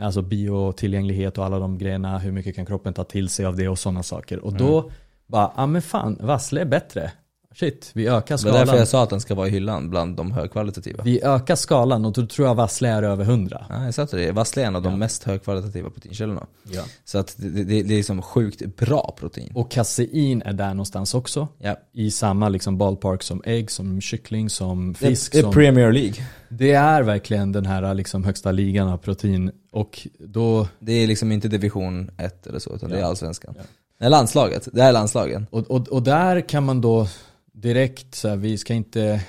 [0.00, 3.68] alltså biotillgänglighet och alla de grejerna, hur mycket kan kroppen ta till sig av det
[3.68, 4.38] och sådana saker.
[4.38, 4.90] Och då
[5.26, 7.12] bara, ja men fan, vassle är bättre.
[7.54, 8.58] Shit, vi ökar Det var skalan.
[8.58, 11.02] därför jag sa att den ska vara i hyllan bland de högkvalitativa.
[11.04, 13.66] Vi ökar skalan och då tror jag vassle är över 100.
[13.68, 14.96] Ja, jag sa det, vassle är en av de Ja.
[14.96, 16.46] mest högkvalitativa proteinkällorna.
[16.72, 16.82] Ja.
[17.04, 19.52] Så att det, det, det är liksom sjukt bra protein.
[19.54, 21.48] Och kasein är där någonstans också.
[21.58, 21.76] Ja.
[21.92, 25.32] I samma liksom ballpark som ägg, som kyckling, som fisk.
[25.32, 25.52] det är som...
[25.52, 26.26] Premier League.
[26.48, 29.50] Det är verkligen den här liksom högsta ligan av protein.
[29.72, 33.06] Och då, Det är liksom inte division 1 eller så, utan det är Ja.
[33.06, 33.54] allsvenskan.
[33.58, 33.62] Ja.
[33.98, 35.46] Det är landslaget, det är landslagen.
[35.50, 37.06] och, och, och där kan man då
[37.54, 39.20] direkt, så här, vi ska inte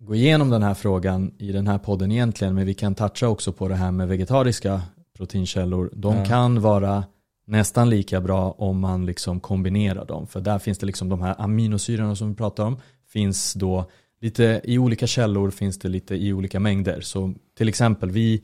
[0.00, 3.52] gå igenom den här frågan i den här podden egentligen, men vi kan toucha också
[3.52, 4.82] på det här med vegetariska
[5.16, 5.90] proteinkällor.
[5.92, 6.24] De Ja.
[6.24, 7.04] kan vara
[7.46, 10.26] nästan lika bra om man liksom kombinerar dem.
[10.26, 12.76] För där finns det liksom de här aminosyrorna som vi pratar om,
[13.08, 13.90] finns då
[14.20, 17.00] lite i olika källor finns det lite i olika mängder.
[17.00, 18.42] Så till exempel vi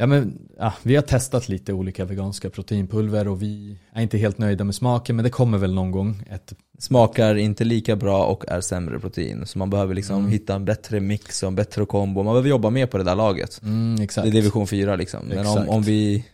[0.00, 4.38] Ja, men, ja, vi har testat lite olika veganska proteinpulver och vi är inte helt
[4.38, 8.44] nöjda med smaken men det kommer väl någon gång ett Smakar inte lika bra och
[8.48, 9.46] är sämre protein.
[9.46, 10.30] Så man behöver liksom Mm.
[10.30, 12.22] hitta en bättre mix och en bättre kombo.
[12.22, 13.60] Man behöver jobba mer på det där laget.
[13.62, 13.96] mm.
[13.96, 15.20] Det är division 4 liksom.
[15.26, 16.24] Men om, om vi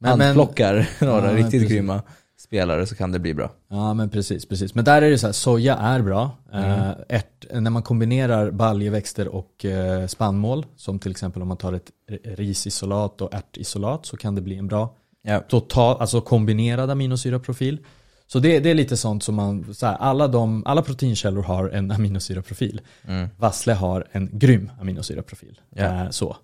[0.00, 0.36] Men- men-
[1.00, 1.68] några Ja, riktigt precis.
[1.68, 2.02] grymma
[2.40, 3.50] spelare så kan det bli bra.
[3.68, 4.74] Ja men precis, precis.
[4.74, 6.30] Men där är det så här, soja är bra.
[6.52, 6.70] Mm.
[6.70, 11.72] Eh, ärt, när man kombinerar baljeväxter och eh, spannmål, som till exempel om man tar
[11.72, 11.90] ett
[12.24, 15.40] risisolat och ärtisolat så kan det bli en bra Ja.
[15.40, 17.78] total, alltså kombinerad aminosyraprofil.
[18.26, 21.68] Så det, det är lite sånt som man, så här, alla, de, alla proteinkällor har
[21.68, 22.80] en aminosyraprofil.
[23.06, 23.28] Mm.
[23.38, 25.60] Vassle har en grym aminosyraprofil.
[25.70, 25.84] Ja.
[25.84, 26.36] Eh, så.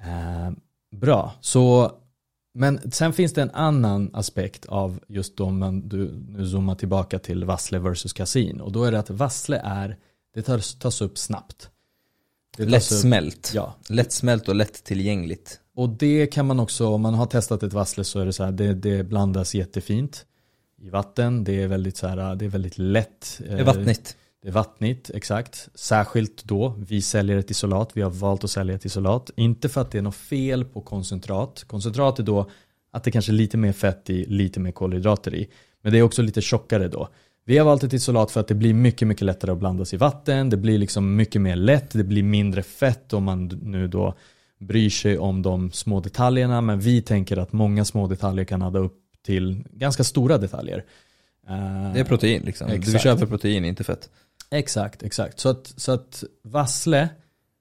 [0.00, 0.50] Eh,
[0.96, 1.92] bra, så
[2.58, 7.18] men sen finns det en annan aspekt av just om man, du nu zoomar tillbaka
[7.18, 8.60] till vassle versus kasin.
[8.60, 9.96] Och då är det att vassle är,
[10.34, 11.70] det tas, tas upp snabbt.
[12.56, 13.52] Det tas upp- Lättsmält.
[13.54, 15.60] Ja, Lättsmält och lättillgängligt.
[15.74, 18.44] och det kan man också, om man har testat ett vassle så är det så
[18.44, 20.26] här, det, det blandas jättefint
[20.82, 21.44] i vatten.
[21.44, 23.40] Det är väldigt så här, det är väldigt lätt.
[23.46, 24.16] Det är vattnigt.
[24.48, 25.68] Det är vattnigt, exakt.
[25.74, 29.30] Särskilt då, vi säljer ett isolat, vi har valt att sälja ett isolat.
[29.36, 31.64] Inte för att det är något fel på koncentrat.
[31.66, 32.50] Koncentrat är då
[32.90, 35.48] att det kanske är lite mer fett i, lite mer kolhydrater i.
[35.82, 37.08] Men det är också lite tjockare då.
[37.44, 39.96] Vi har valt ett isolat för att det blir mycket, mycket lättare att blandas i
[39.96, 40.50] vatten.
[40.50, 44.14] Det blir liksom mycket mer lätt, det blir mindre fett om man nu då
[44.58, 46.60] bryr sig om de små detaljerna.
[46.60, 50.84] Men vi tänker att många små detaljer kan adda upp till ganska stora detaljer.
[51.48, 52.68] Eh, Det är protein liksom.
[52.68, 53.02] Du Exakt.
[53.04, 54.10] köper protein, inte fett.
[54.50, 55.40] Exakt, exakt.
[55.40, 57.08] Så att, så att vassle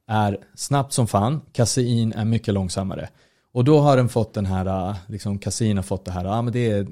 [0.07, 3.09] är snabbt som fan, kasein är mycket långsammare.
[3.51, 6.41] Och då har den fått den här, äh, liksom kasein har fått det här, ja
[6.41, 6.87] men det är,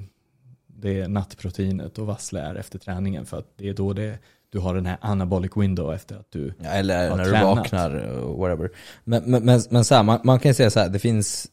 [0.68, 4.18] det är nattproteinet och vassle är efter träningen för att det är då det,
[4.50, 7.58] du har den här anabolic window efter att du Ja, eller Har när du tränat.
[7.58, 8.70] vaknar, och whatever.
[9.04, 11.48] Men, men, men, men så här, man, man kan ju säga så här, det finns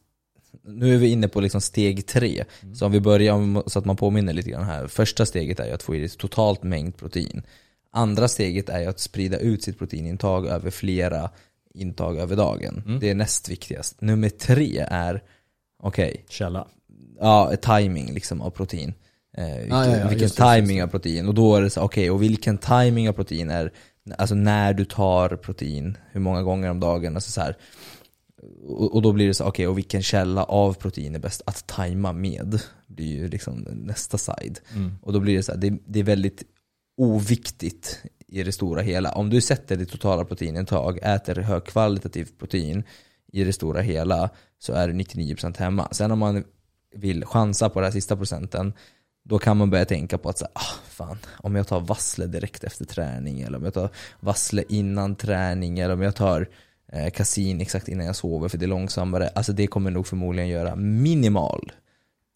[0.65, 2.43] nu är vi inne på liksom steg tre.
[2.73, 4.87] Så om vi börjar, så att man påminner lite grann här.
[4.87, 7.43] Första steget är ju att få i sig totalt mängd protein.
[7.91, 11.29] Andra steget är ju att sprida ut sitt proteinintag över flera
[11.73, 12.83] intag över dagen.
[12.85, 12.99] Mm.
[12.99, 14.01] Det är näst viktigast.
[14.01, 15.23] Nummer tre är,
[15.79, 16.67] okej, källa.
[17.19, 18.93] ja, timing liksom av protein.
[19.37, 21.27] Eh, vilken ja, ja, vilken det, timing av protein.
[21.27, 23.71] Och då är det så, okej, och vilken timing av protein är,
[24.17, 27.57] alltså när du tar protein, hur många gånger om dagen, alltså så här.
[28.67, 31.67] Och, och då blir det så, okej, och vilken källa av protein är bäst att
[31.67, 32.61] tajma med?
[32.95, 34.59] blir ju liksom nästa side.
[34.75, 34.91] Mm.
[35.01, 36.43] Och då blir det så här, det, det är väldigt
[36.97, 39.11] oviktigt i det stora hela.
[39.11, 42.83] Om du sätter ditt totala proteinintag, äter högkvalitativt protein
[43.31, 44.29] i det stora hela,
[44.59, 45.87] så är du 99% hemma.
[45.91, 46.43] Sen om man
[46.95, 48.73] vill chansa på den här sista procenten,
[49.23, 52.25] då kan man börja tänka på att så här, ah, fan, om jag tar vassle
[52.25, 56.49] direkt efter träning, eller om jag tar vassle innan träning, eller om jag tar
[56.93, 59.27] eh, kasin exakt innan jag sover för det är långsammare.
[59.35, 61.71] Alltså det kommer nog förmodligen göra minimal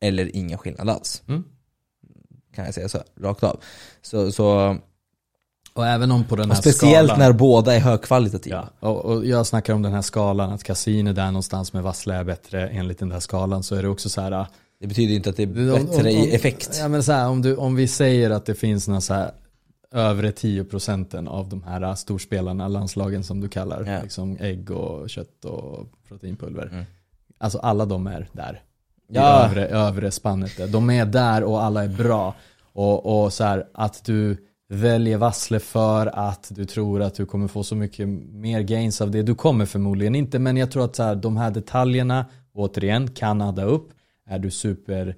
[0.01, 1.21] eller ingen skillnad alls.
[1.27, 1.43] Mm.
[2.55, 3.59] Kan jag säga så, rakt av.
[4.01, 4.77] Så, så,
[5.73, 8.69] Och även om på den här speciellt skalan, när båda är högkvalitativa.
[8.79, 11.83] Ja, och, och jag snackar om den här skalan, att kasin är där någonstans med
[11.83, 14.45] vassle är bättre enligt den här skalan så är det också så här
[14.79, 16.77] Det betyder inte att det är bättre om- om- i effekt.
[16.79, 19.31] Ja men så här, om, du, om vi säger att det finns någon så här
[19.91, 24.01] övre 10 procenten av de här storspelarna, landslagen som du kallar, Ja.
[24.03, 26.67] liksom ägg och kött och proteinpulver.
[26.71, 26.85] Mm.
[27.37, 28.61] Alltså alla de är där.
[29.09, 29.45] I Ja.
[29.45, 30.71] övre, övre spannet.
[30.71, 32.35] De är där och alla är bra.
[32.73, 34.37] Och, och så här, att du
[34.69, 39.11] väljer vassle för att du tror att du kommer få så mycket mer gains av
[39.11, 39.21] det.
[39.21, 43.41] Du kommer förmodligen inte, men jag tror att så här, de här detaljerna, återigen, kan
[43.41, 43.89] adda upp.
[44.29, 45.15] Är du super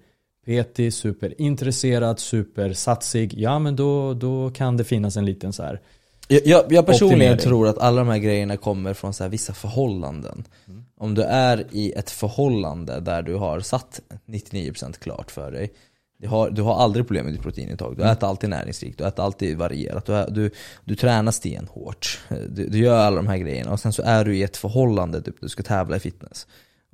[0.50, 5.82] petig, superintresserad, supersatsig, ja men då, då kan det finnas en liten så här.
[6.28, 7.38] Jag, jag, personligen Optimering.
[7.38, 10.44] tror att alla de här grejerna kommer från så vissa förhållanden.
[10.68, 10.84] Mm.
[10.98, 15.74] Om du är i ett förhållande där du har satt 99% klart för dig.
[16.20, 18.14] Du har, du har aldrig problem med ditt proteinintag, du Mm.
[18.14, 20.52] äter alltid näringsrikt, du äter alltid varierat, du, du,
[20.86, 22.20] du tränar stenhårt.
[22.50, 25.22] Du, du gör alla de här grejerna och sen så är du i ett förhållande,
[25.22, 26.48] typ, du ska tävla i fitness.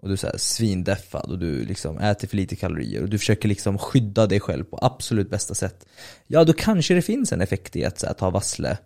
[0.06, 3.18] Och du är så här svindeffad och du liksom äter för lite kalorier och du
[3.18, 5.86] försöker liksom skydda dig själv på absolut bästa sätt.
[6.28, 8.78] Ja, då kanske det finns en effekt i att här, ta vassle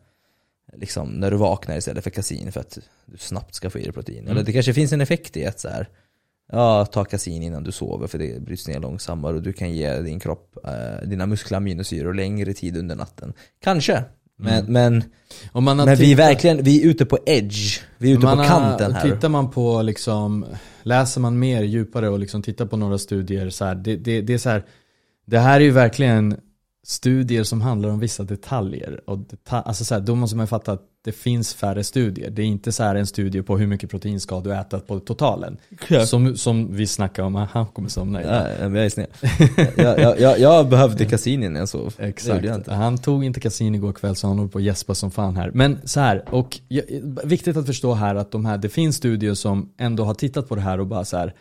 [0.73, 3.93] liksom, när du vaknar istället för kasin för att du snabbt ska få i dig
[3.93, 4.27] protein.
[4.27, 5.89] Eller det kanske finns en effekt i att så här,
[6.51, 10.01] ja, ta kasin innan du sover för det bryts ner långsammare och du kan ge
[10.01, 13.34] din kropp, eh, dina muskler aminosyror längre tid under natten.
[13.60, 14.03] Kanske.
[14.41, 15.04] Men, men,
[15.54, 17.80] man har men vi är tittat- verkligen, vi är ute på edge.
[17.97, 19.12] Vi är ute på har- kanten här.
[19.12, 20.45] Tittar man på liksom,
[20.84, 24.34] läser man mer djupare och liksom tittar på några studier så här, det, det, det
[24.34, 24.63] är så här,
[25.25, 26.38] det här är ju verkligen
[26.86, 29.02] studier som handlar om vissa detaljer.
[29.10, 32.29] Och deta alltså så här, då måste man ju fatta att det finns färre studier.
[32.29, 34.99] Det är inte så här en studie på hur mycket protein ska du äta på
[34.99, 35.57] totalen.
[35.88, 36.05] Ja.
[36.05, 38.47] Som, som vi snackar om, han kommer somna idag.
[38.59, 39.07] Ja, jag är snäll.
[39.77, 41.93] jag, jag, jag, jag behövde kasin innan jag sov.
[41.97, 42.45] Jag Exakt.
[42.45, 42.73] inte.
[42.73, 45.51] Han tog inte kasin igår kväll så han håller på att gäspa som fan här.
[45.53, 46.59] Men så här, och
[47.23, 50.55] viktigt att förstå här att de här, det finns studier som ändå har tittat på
[50.55, 51.33] det här och bara så här.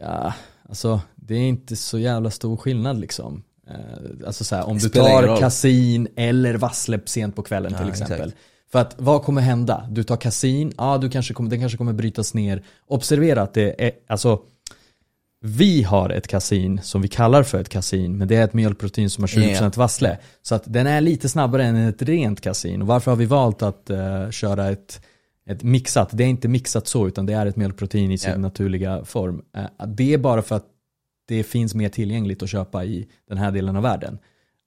[0.00, 0.34] Ja,
[0.68, 3.42] alltså det är inte så jävla stor skillnad liksom.
[3.70, 7.88] Eh, Alltså så här, om du tar kasin eller vassle sent på kvällen Ja, till
[7.88, 8.10] exakt.
[8.10, 8.32] exempel.
[8.72, 9.88] För att vad kommer hända?
[9.90, 12.62] Du tar kasin, ja du kanske kommer, den kanske kommer brytas ner.
[12.86, 14.40] Observera att det är, alltså
[15.40, 19.10] vi har ett kasin som vi kallar för ett kasin, men det är ett mjölkprotein
[19.10, 20.18] som har 20% vassle.
[20.42, 22.82] Så att den är lite snabbare än ett rent kasin.
[22.82, 25.00] Och varför har vi valt att eh, köra ett,
[25.48, 26.08] ett mixat?
[26.12, 28.38] Det är inte mixat så, utan det är ett mjölkprotein i sin Ja.
[28.38, 29.42] naturliga form.
[29.56, 30.66] Eh, det är bara för att
[31.28, 34.18] det finns mer tillgängligt att köpa i den här delen av världen.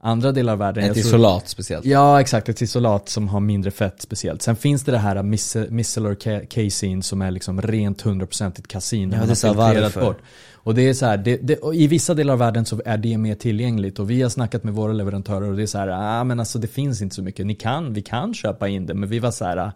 [0.02, 1.86] Andra delar av världen, Ett tror- isolat speciellt.
[1.86, 2.50] Ja, exakt.
[2.50, 4.41] Ett isolat som har mindre fett speciellt.
[4.41, 9.12] Sen finns det det här mice- micellar ca- casein som är liksom rent 100% kasin.
[9.12, 9.56] Ja, det filtrerat
[9.95, 10.02] varför?
[10.02, 10.17] bort.
[10.54, 13.17] Och det är så här, det, det, i vissa delar av världen så är det
[13.17, 16.24] mer tillgängligt och vi har snackat med våra leverantörer och det är så här, ah,
[16.24, 17.45] men alltså det finns inte så mycket.
[17.45, 19.72] Ni kan, vi kan köpa in det, men vi var så här, ah,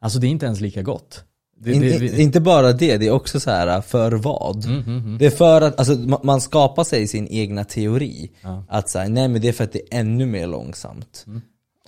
[0.00, 1.24] alltså det är inte ens lika gott.
[1.64, 4.64] Det, det, in, inte bara det, det är också så här för vad?
[4.64, 5.18] Mm, mm, mm.
[5.18, 8.30] Det är för att, alltså ma- man skapar sig sin egna teori.
[8.42, 8.64] Ja.
[8.68, 11.26] Att säga, nej men det är för att det är ännu mer långsamt.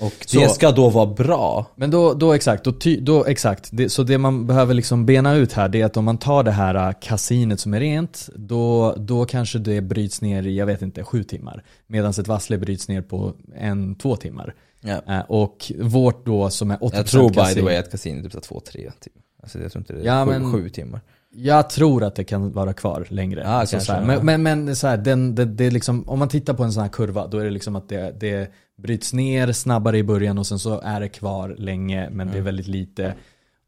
[0.00, 1.66] Och Så- det ska då vara bra.
[1.76, 3.68] Men då, då exakt, då, ty, då exakt.
[3.72, 6.42] Det, så det man behöver liksom bena ut här det är att om man tar
[6.42, 10.66] det här äh, kasinet som är rent, då, då kanske det bryts ner i, jag
[10.66, 11.64] vet inte, sju timmar.
[11.87, 14.54] Medan ett vassle bryts ner på en, två timmar.
[14.80, 15.00] Ja.
[15.08, 18.28] Äh, och vårt då som är 80% Jag tror by the way att kasin är
[18.28, 19.23] typ två, tre timmar.
[19.44, 21.00] Alltså jag tror inte det är Ja, sju, men- sju timmar.
[21.37, 23.40] Jag tror att det kan vara kvar längre.
[23.40, 26.09] Ja, Alltså kanske, så här, men men, men så här, den, det, det är liksom,
[26.09, 28.50] om man tittar på en sån här kurva, då är det liksom att det, det
[28.83, 32.42] bryts ner snabbare i början och sen så är det kvar länge, men det är
[32.42, 33.14] väldigt lite.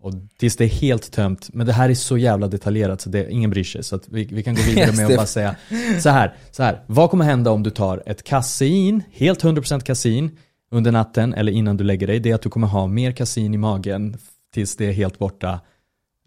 [0.00, 1.48] Och tills det är helt tömt.
[1.52, 3.84] Men det här är så jävla detaljerat så det, ingen bryr sig.
[3.84, 5.56] Så att vi, vi kan gå vidare med att bara säga
[6.00, 6.82] så här, så här.
[6.86, 10.30] Vad kommer hända om du tar ett kasin, helt 100% kasin,
[10.70, 12.20] under natten eller innan du lägger dig?
[12.20, 14.16] Det är att du kommer ha mer kasin i magen
[14.54, 15.60] tills det är helt borta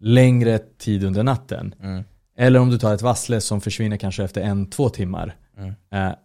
[0.01, 1.75] längre tid under natten.
[1.83, 2.03] Mm.
[2.37, 5.35] Eller om du tar ett vassle som försvinner kanske efter en, två timmar.
[5.57, 5.73] Mm.
[5.91, 6.15] Eh,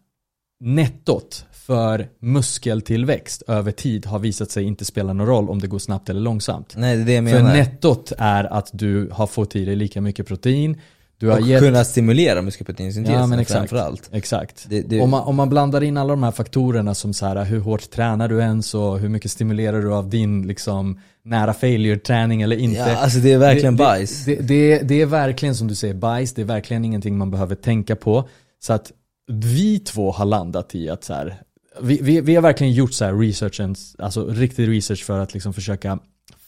[0.61, 5.79] nettot för muskeltillväxt över tid har visat sig inte spela någon roll om det går
[5.79, 6.75] snabbt eller långsamt.
[6.77, 7.57] Nej det är det jag För menar.
[7.57, 10.81] nettot är att du har fått i dig lika mycket protein.
[11.19, 11.63] Du har och gett...
[11.63, 13.59] kunna stimulera muskelproteinsyntesen Ja men exakt.
[13.59, 14.11] framförallt.
[14.13, 14.67] exakt.
[14.69, 17.45] Det, det, Om, man, om man blandar in alla de här faktorerna som så här,
[17.45, 21.99] hur hårt tränar du ens och hur mycket stimulerar du av din liksom, nära failure
[21.99, 22.79] träning eller inte.
[22.79, 24.25] ja, alltså det är verkligen det, bajs.
[24.25, 27.55] Det, det, det är verkligen som du säger bajs, det är verkligen ingenting man behöver
[27.55, 28.29] tänka på.
[28.61, 28.93] Så att
[29.27, 31.37] vi två har landat i att så här,
[31.81, 35.53] vi, vi, vi har verkligen gjort så här researchen, alltså riktig research för att liksom
[35.53, 35.99] försöka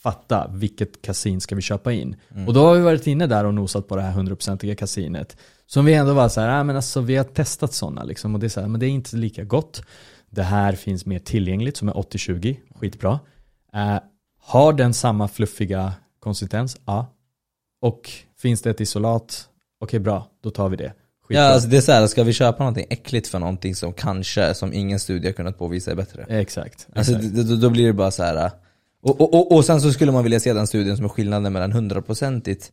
[0.06, 2.16] fatta vilket kasin ska vi köpa in.
[2.34, 2.48] Mm.
[2.48, 5.36] Och då har vi varit inne där och nosat på det här 100% kasinet.
[5.66, 8.40] Som vi ändå var så här, ah, men alltså vi har testat sådana liksom och
[8.40, 9.82] det är så här, men det är inte lika gott.
[10.30, 13.20] Det här finns mer tillgängligt som är 80-20, skitbra.
[13.74, 13.98] Eh,
[14.42, 16.76] har den samma fluffiga konsistens?
[16.84, 17.06] Ja.
[17.80, 19.48] Och finns det ett isolat?
[19.80, 20.92] Okej bra, då tar vi det.
[21.22, 21.42] Skitbra.
[21.42, 24.54] Ja alltså det är så här, ska vi köpa någonting äckligt för någonting som kanske,
[24.54, 26.24] som ingen studie har kunnat påvisa är bättre?
[26.28, 26.86] Exakt.
[26.94, 27.48] Alltså exakt.
[27.48, 28.50] då, då blir det bara så här.
[29.02, 31.52] Och, och, och, och sen så skulle man vilja se den studien som är skillnaden
[31.52, 32.72] mellan hundraprocentigt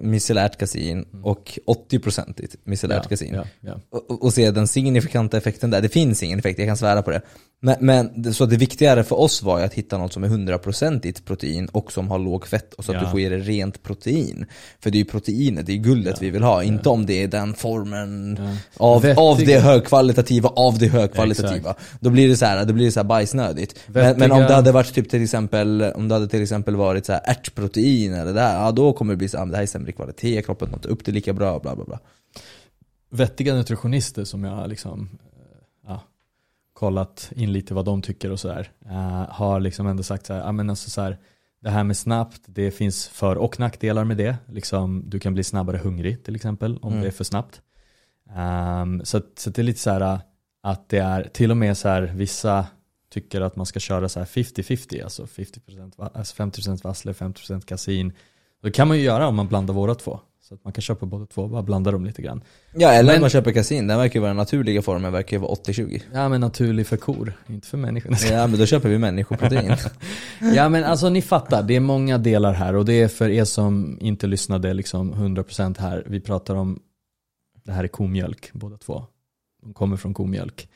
[0.00, 1.58] micellärt kasin och
[1.90, 3.34] 80% micellärt kasin.
[3.34, 3.46] Mm.
[3.60, 3.98] Ja, ja.
[3.98, 5.82] och, och se den signifikanta effekten där.
[5.82, 7.22] Det finns ingen effekt, jag kan svära på det.
[7.60, 11.24] Men, men så det viktigare för oss var ju att hitta något som är 100%
[11.24, 14.46] protein och som har låg fett och så att du får i dig rent protein.
[14.80, 17.28] För det är ju proteinet, det är guldet vi vill ha, inte om det är
[17.28, 18.38] den formen
[18.76, 21.74] av, Vettiga- av det högkvalitativa, av det högkvalitativa.
[22.00, 23.78] Då blir det så här, då blir det så här bajsnödigt.
[23.86, 27.06] Men, men om det hade varit typ till exempel, om det hade till exempel varit
[27.06, 29.50] så här ärtprotein eller det där, ja då kommer det bli så här, "Ah, men
[29.50, 32.00] det här är sämre kvalitet, kroppen tar inte upp det lika bra, bla bla bla.
[33.10, 36.02] vettiga nutritionister som jag har liksom, eh, ja,
[36.72, 38.70] kollat in lite vad de tycker och sådär.
[38.86, 41.18] eh, har liksom ändå sagt så här, men alltså så här,
[41.60, 44.36] det här med snabbt, det finns för och nackdelar med det.
[44.52, 47.02] Liksom, du kan bli snabbare hungrig till exempel om Mm.
[47.02, 47.62] det är för snabbt.
[48.34, 50.18] Ehm, så, så det är lite så här eh,
[50.62, 52.66] att det är till och med så här vissa
[53.10, 57.60] tycker att man ska köra så här 50-50, alltså 50% va- alltså 50% vassle, 50%
[57.64, 58.12] kasin.
[58.62, 60.20] Det kan man ju göra om man blandar våra två.
[60.40, 62.42] Så att man kan köpa båda två, bara blanda dem lite grann.
[62.74, 65.40] Ja eller Men- man köper kasin, den verkar ju vara den naturliga formen, verkar ju
[65.40, 66.02] vara 80-20.
[66.12, 68.12] Ja men naturlig för kor, inte för människor.
[68.30, 69.76] Ja men då köper vi människoprotein.
[70.54, 73.44] Ja men alltså ni fattar, det är många delar här och det är för er
[73.44, 76.04] som inte lyssnade liksom 100% här.
[76.06, 76.80] Vi pratar om,
[77.64, 79.04] det här är komjölk båda två.
[79.62, 80.68] De kommer från komjölk.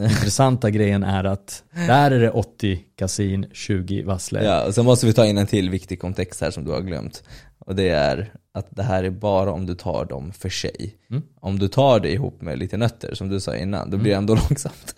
[0.00, 4.44] Intressanta grejen är att där är det 80 kasin, 20 vassle.
[4.44, 6.80] ja, och så måste vi ta in en till viktig kontext här som du har
[6.80, 7.22] glömt.
[7.58, 10.96] Och det är att det här är bara om du tar dem för sig.
[11.10, 11.22] Mm.
[11.40, 14.16] Om du tar det ihop med lite nötter, som du sa innan, då blir det
[14.16, 14.94] ändå långsamt.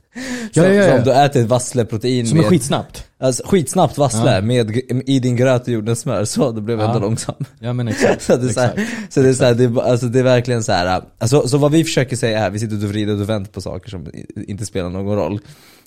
[0.52, 0.90] Ja, så, ja, ja.
[0.90, 3.06] så om du äter ett vassleprotein Som är med, skitsnabbt.
[3.24, 4.40] Alltså, skitsnabbt vassle Ja.
[4.40, 6.94] med, i din gröt och jordens smör, så då blev det Ja.
[6.94, 7.34] ändå långsam.
[7.58, 8.22] Ja men exakt.
[8.26, 8.80] Så det är, exakt.
[9.12, 11.02] så det är, så här, det, är, bara- alltså det är verkligen så här.
[11.18, 13.90] Alltså, så vad vi försöker säga här, vi sitter och vrider och vänder på saker
[13.90, 14.06] som
[14.36, 15.40] inte spelar någon roll.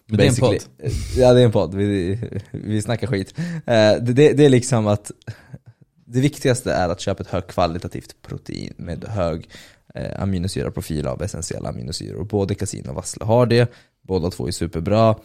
[0.05, 0.59] Men det är en Basically.
[1.17, 2.19] Ja det är en podd, vi,
[2.51, 3.33] vi snackar skit.
[3.37, 5.11] Eh, Det, det, det är liksom att
[6.05, 9.49] det viktigaste är att köpa ett högkvalitativt protein med hög
[9.95, 12.23] eh, aminosyraprofil av essentiella aminosyror.
[12.23, 13.71] Både kasin och vassle har det,
[14.07, 15.15] båda två är superbra.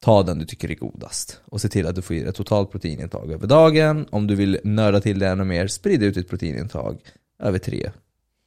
[0.00, 2.34] Ta den du tycker är godast och se till att du får i dig ett
[2.34, 4.06] totalt proteinintag över dagen.
[4.10, 6.98] Om du vill nörda till det ännu mer, sprid ut ditt proteinintag
[7.38, 7.90] över tre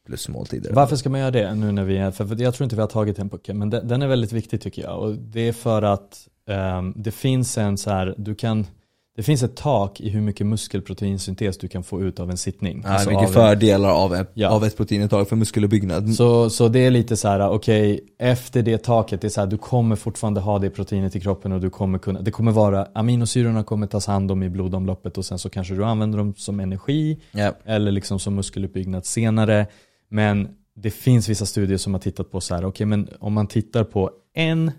[0.08, 0.74] plus måltider.
[0.74, 2.90] Varför ska man göra det nu när vi är, för jag tror inte vi har
[2.90, 5.00] tagit den pucken, men den, den är väldigt viktig tycker jag.
[5.00, 8.66] Och det är för att um, det finns en så här, du kan,
[9.18, 12.82] det finns ett tak i hur mycket muskelproteinsyntes du kan få ut av en sittning.
[12.86, 14.50] Ja, Alltså mycket av fördelar av, ett- Ja.
[14.50, 16.14] av ett proteinintag för muskeluppbyggnad.
[16.16, 19.48] Så, så det är lite så här, okej, efter det taket, det är så här,
[19.48, 22.88] du kommer fortfarande ha det proteinet i kroppen och du kommer kunna, det kommer vara,
[22.96, 26.60] aminosyrorna kommer tas hand om i blodomloppet och sen så kanske du använder dem som
[26.60, 27.54] energi Ja.
[27.66, 29.68] eller liksom som muskeluppbyggnad senare.
[30.10, 33.48] Men det finns vissa studier som har tittat på så här, okej men om man
[33.48, 34.72] tittar på en,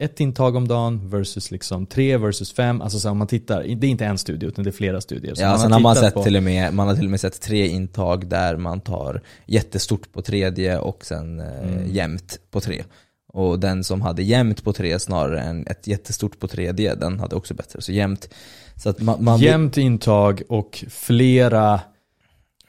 [0.00, 3.86] ett intag om dagen versus liksom tre versus fem, alltså så om man tittar, det
[3.86, 5.34] är inte en studie utan det är flera studier.
[5.34, 7.20] Så Ja, sen har man sett på- till och med, man har till och med
[7.20, 11.94] sett tre intag där man tar jättestort på tredje och sen eh, Mm.
[11.94, 12.84] jämnt på tre.
[13.32, 17.36] Och den som hade jämnt på tre snarare än ett jättestort på tredje, den hade
[17.36, 17.80] också bättre.
[17.80, 18.28] Så jämnt.
[18.76, 21.80] Så att man, man Jämnt intag och flera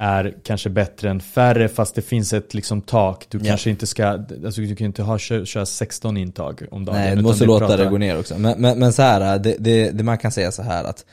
[0.01, 3.25] är kanske bättre än färre fast det finns ett liksom tak.
[3.29, 3.43] Du Ja.
[3.45, 6.95] kanske inte ska, alltså du kan inte ha, köra, köra 16 intag om dagen.
[6.95, 8.37] Nej, du måste låta pratar- det gå ner också.
[8.39, 11.05] Men, men, men så här, det, det, det man kan säga så här att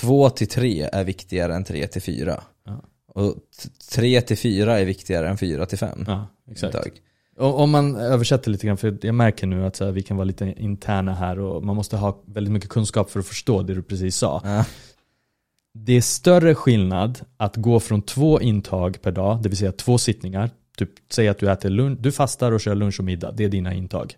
[0.00, 2.42] två till tre är viktigare än tre till fyra.
[2.66, 2.82] Ja.
[3.14, 6.04] Och t- tre till fyra är viktigare än fyra till fem.
[6.06, 6.74] Ja, exakt.
[6.74, 6.92] intag.
[7.38, 10.24] O- Om man översätter lite grann, för jag märker nu att här, vi kan vara
[10.24, 13.82] lite interna här och man måste ha väldigt mycket kunskap för att förstå det du
[13.82, 14.40] precis sa.
[14.44, 14.64] Ja.
[15.74, 19.98] Det är större skillnad att gå från två intag per dag, det vill säga två
[19.98, 20.50] sittningar.
[20.76, 23.48] Typ, säg att du äter lunch, du fastar och kör lunch och middag, det är
[23.48, 24.14] dina intag.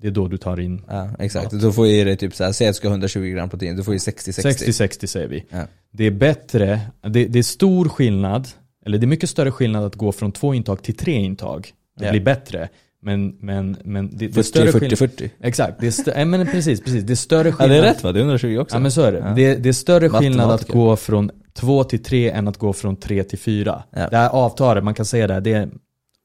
[0.00, 1.60] Det är då du tar in Ja, exakt.
[1.60, 3.84] Du får i dig typ såhär, säg att du ska ha 120 gram protein, du
[3.84, 4.66] får i 60-60.
[4.68, 5.44] 60-60 säger vi.
[5.50, 5.66] Ja.
[5.90, 8.48] Det är bättre, det, det är stor skillnad,
[8.86, 11.72] eller det är mycket större skillnad att gå från två intag till tre intag.
[11.98, 12.10] Det Ja.
[12.10, 12.68] blir bättre.
[13.02, 15.10] Men, men, men det, det är större 40, 40, skillnad.
[15.18, 15.30] 40.
[15.40, 17.04] Exakt, det är stö- ja, men precis, precis.
[17.04, 17.70] Det är större Ja skillnad.
[17.70, 18.12] det är rätt va?
[18.12, 18.76] Det är 120 också.
[18.76, 19.18] Ja men så är det.
[19.18, 19.32] Ja.
[19.36, 22.96] Det, det är större skillnad att gå från två till tre än att gå från
[22.96, 23.82] tre till fyra.
[23.90, 24.08] Ja.
[24.10, 25.68] Det här avtar, man kan säga det, här, det är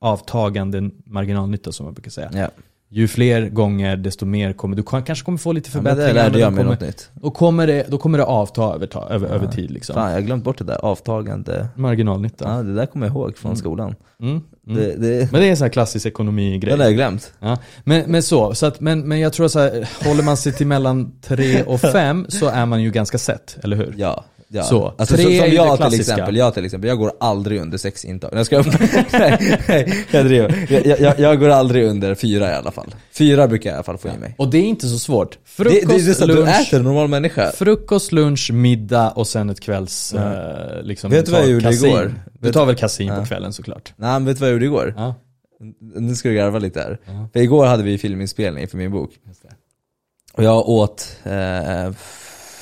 [0.02, 2.30] avtagande marginalnytta som man brukar säga.
[2.34, 2.48] Ja.
[2.90, 5.90] Ju fler gånger desto mer kommer, du kan, kanske kommer få lite ja men det
[6.02, 6.24] förbättringar.
[6.24, 7.10] lärde jag men mig då, något kommer, nytt.
[7.14, 9.52] då, kommer det, då kommer det avta över, ta, över, över Ja.
[9.52, 9.94] tid liksom.
[9.94, 11.68] Fan jag har glömt bort det där, avtagande.
[11.76, 12.50] Marginalnytta.
[12.58, 13.58] Ja det där kommer jag ihåg från Mm.
[13.58, 13.96] skolan.
[14.22, 14.80] Mm, mm.
[14.80, 16.72] Det, det, Men det är en sån här klassisk ekonomigrej.
[16.72, 17.34] den har jag glömt.
[17.40, 20.54] Ja, men, men så, så att, men, men jag tror så här, håller man sig
[20.54, 23.94] till mellan tre och fem så är man ju ganska sett, eller hur?
[23.98, 24.64] Ja, Ja.
[24.64, 27.78] Så, alltså, tre som det jag till exempel, jag till exempel, jag går aldrig under
[27.78, 28.30] sex intag.
[28.34, 30.68] Jag ska nej, nej, jag driver.
[30.86, 32.96] Jag, jag, jag går aldrig under fyra i alla fall.
[33.14, 34.36] Fyra brukar jag i alla fall få i mig.
[34.38, 35.32] Och det är inte så svårt.
[35.32, 37.52] Det, Frukost, det, det är så att du lunch, äter en normal människa.
[37.52, 40.14] frukost, lunch, middag och sen ett kvälls...
[40.18, 40.34] Ja.
[40.34, 41.90] Eh, liksom, Vet du vad jag gjorde kassin.
[41.90, 42.14] igår?
[42.40, 43.16] Du tar väl kassin Ja.
[43.20, 43.94] på kvällen såklart?
[43.98, 44.94] Nej men vet du vad jag gjorde igår?
[44.98, 45.16] Ja,
[45.96, 47.00] Nu ska du garva lite här.
[47.06, 47.30] Ja.
[47.34, 49.12] För igår hade vi filminspelning för min bok.
[49.24, 49.50] det.
[50.34, 51.92] Och jag åt eh,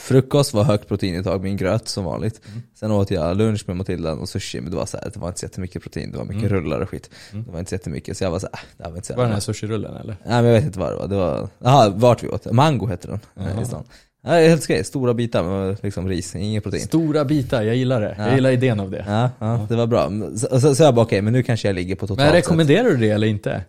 [0.03, 2.41] frukost, var högt proteinintag, min gröt som vanligt.
[2.47, 2.61] Mm.
[2.79, 5.27] Sen åt jag lunch med Matilda och sushi, men det var så här, det var
[5.27, 6.53] inte så jättemycket protein, det var mycket Mm.
[6.53, 7.09] rullar och skit.
[7.31, 7.45] Mm.
[7.45, 9.13] Det var inte så jättemycket, så jag var så här, äh, det var inte så
[9.13, 10.15] Var det den här sushirullen eller?
[10.25, 12.87] Nej men jag vet inte vad det var, det var, jaha vart vi åt, Mango
[12.87, 13.49] hette den Jaha.
[13.57, 13.83] eh, i stan.
[14.25, 16.81] Ja, det är helt okej, stora bitar med liksom ris, inget protein.
[16.83, 18.15] Stora bitar, jag gillar det.
[18.17, 18.25] Ja.
[18.25, 19.05] Jag gillar idén av det.
[19.07, 20.11] Ja, ja, det var bra.
[20.37, 22.89] Så, så, så jag bara okej, men nu kanske jag ligger på totalt Men rekommenderar
[22.89, 23.61] du det eller inte?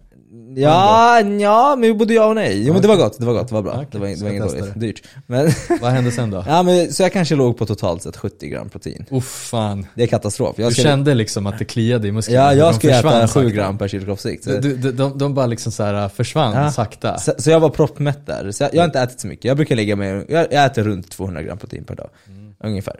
[0.57, 2.67] Ja, ja, men både ja och nej.
[2.67, 3.73] Jo men det var gott, det var gott, det var bra.
[3.73, 4.81] Okej, det var, det var inget dåligt.
[4.81, 5.03] Dyrt.
[5.27, 5.51] Men,
[5.81, 6.45] Vad hände sen då?
[6.47, 9.05] ja men så jag kanske låg på totalt sett 70 gram protein.
[9.11, 9.87] Uff fan.
[9.95, 10.59] Det är katastrof.
[10.59, 12.43] Jag Du ska, kände liksom att det kliade i musklerna?
[12.45, 13.49] ja, De jag försvann äta 7 sakta.
[13.51, 14.45] gram per kilo kroppsvikt.
[14.63, 16.71] Du, de, de bara liksom så här försvann Ja.
[16.73, 17.19] sakta.
[17.19, 18.51] så, så jag var proppmätt där.
[18.53, 19.45] Så jag, jag har inte ätit så mycket.
[19.45, 22.09] Jag brukar ligga med, jag, jag äter runt 200 gram protein per dag.
[22.29, 22.55] Mm.
[22.65, 22.97] Ungefär.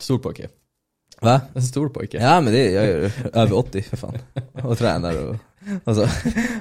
[0.00, 0.48] Stor pojke.
[1.20, 1.40] Va?
[1.54, 2.18] En stor pojke.
[2.22, 4.18] Ja men det är, jag är över 80 för fan.
[4.62, 5.36] Och tränar och,
[5.84, 6.08] och så.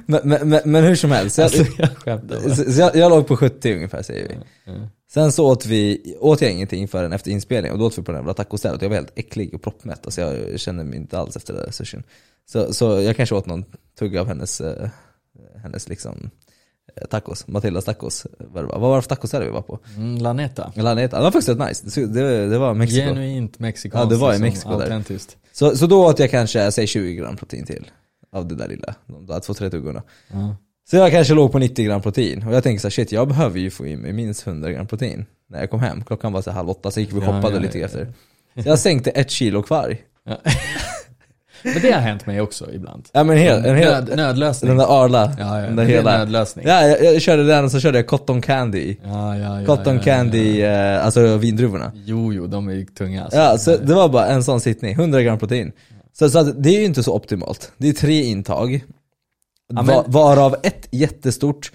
[0.06, 1.38] Men, men, men, hur som helst.
[1.38, 1.64] Jag, Alltså
[2.06, 4.36] jag så, så jag, jag låg på 70 ungefär säger vi.
[4.66, 4.74] Ja.
[5.14, 8.12] Sen så åt vi, åt jag ingenting förrän efter inspelningen och då åt vi på
[8.12, 10.06] den jävla tacostället jag var helt äcklig och proppmätt.
[10.06, 12.04] Alltså jag kände mig inte alls efter det där sushin.
[12.45, 13.66] Så, så jag kanske åt någon
[13.99, 14.89] tugga av hennes, eh,
[15.64, 16.30] hennes liksom
[16.95, 18.28] eh, tacos, Matildas tacos.
[18.39, 18.95] Vad, var.
[18.95, 19.80] det för tacoställe vi var på?
[19.95, 20.74] Mm, Laneta.
[20.76, 21.18] Eller Aneta.
[21.18, 22.08] Det var faktiskt rätt nice.
[22.08, 23.08] Det, det, var Mexiko.
[23.08, 24.12] Genuint mexikanskt.
[24.12, 24.82] Ja, det var i Mexiko där.
[24.82, 25.38] Autentiskt.
[25.51, 27.86] Så, så då åt jag kanske, säg 20 gram protein till.
[28.34, 30.04] Av det där lilla, de där två, tre tuggorna.
[30.32, 30.56] Ja.
[30.90, 33.28] Så jag kanske låg på 90 gram protein och jag tänkte så här, shit jag
[33.28, 36.04] behöver ju få i mig minst 100 gram protein när jag kom hem.
[36.04, 38.14] Klockan var så halv åtta så gick vi och Ja, shoppade ja, lite ja, efter.
[38.64, 39.98] Så jag sänkte ett kilo kvar.
[40.26, 40.38] Ja.
[41.64, 43.06] Men det har hänt mig också ibland.
[43.14, 44.70] Ja men hel, en hel, Nöd, nödlösning.
[44.70, 46.18] den där Arla, ja, ja, den där hela.
[46.18, 46.66] nödlösning.
[46.68, 48.96] Ja, jag, jag körde den och så körde jag cotton candy.
[49.04, 50.68] Ja, ja, ja, Cotton ja, ja, candy, Ja.
[50.68, 51.92] eh, alltså vindruvorna.
[52.06, 53.40] Jo, jo, de är ju tunga alltså.
[53.40, 55.72] Ja, så det var bara en sån sittning, 100 gram protein.
[56.14, 57.72] Så, så att det är ju inte så optimalt.
[57.78, 58.84] Det är tre intag.
[59.74, 61.72] men- Va, varav ett jättestort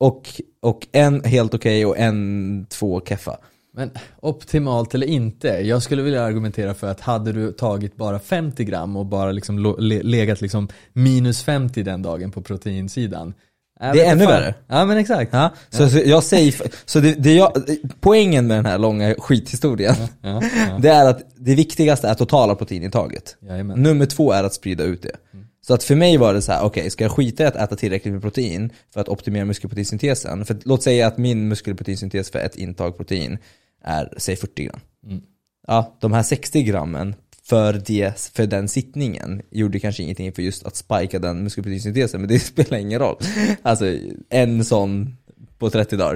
[0.00, 3.38] och, och en helt okej och en, två keffa.
[3.76, 3.90] Men
[4.20, 8.96] optimalt eller inte, jag skulle vilja argumentera för att hade du tagit bara 50 gram
[8.96, 13.34] och bara liksom legat liksom minus 50 den dagen på proteinsidan.
[13.80, 14.32] Det är ännu fan.
[14.32, 14.54] värre.
[14.68, 15.32] Ja men exakt.
[15.32, 16.54] Ja, så, så jag säger,
[16.84, 17.52] så det, det jag,
[18.00, 20.78] poängen med den här långa skithistorien, Ja, ja.
[20.82, 23.36] det är att det viktigaste är totala proteinintaget.
[23.42, 23.82] Jajamän.
[23.82, 25.16] Nummer två är att sprida ut det.
[25.66, 27.76] Så att för mig var det så här: okej, ska jag skita i att äta
[27.76, 30.44] tillräckligt med protein för att optimera muskelproteinsyntesen?
[30.44, 33.38] För låt säga att min muskelproteinsyntes för ett intag protein
[33.84, 34.80] är, säg 40 gram.
[35.06, 35.22] Mm.
[35.66, 37.14] Ja, de här 60 grammen
[37.46, 42.28] för, det, för den sittningen gjorde kanske ingenting för just att spika den muskelproteinsyntesen, men
[42.28, 43.16] det spelar ingen roll.
[43.62, 43.84] Alltså,
[44.30, 45.16] en sån
[45.58, 46.14] på 30 dagar.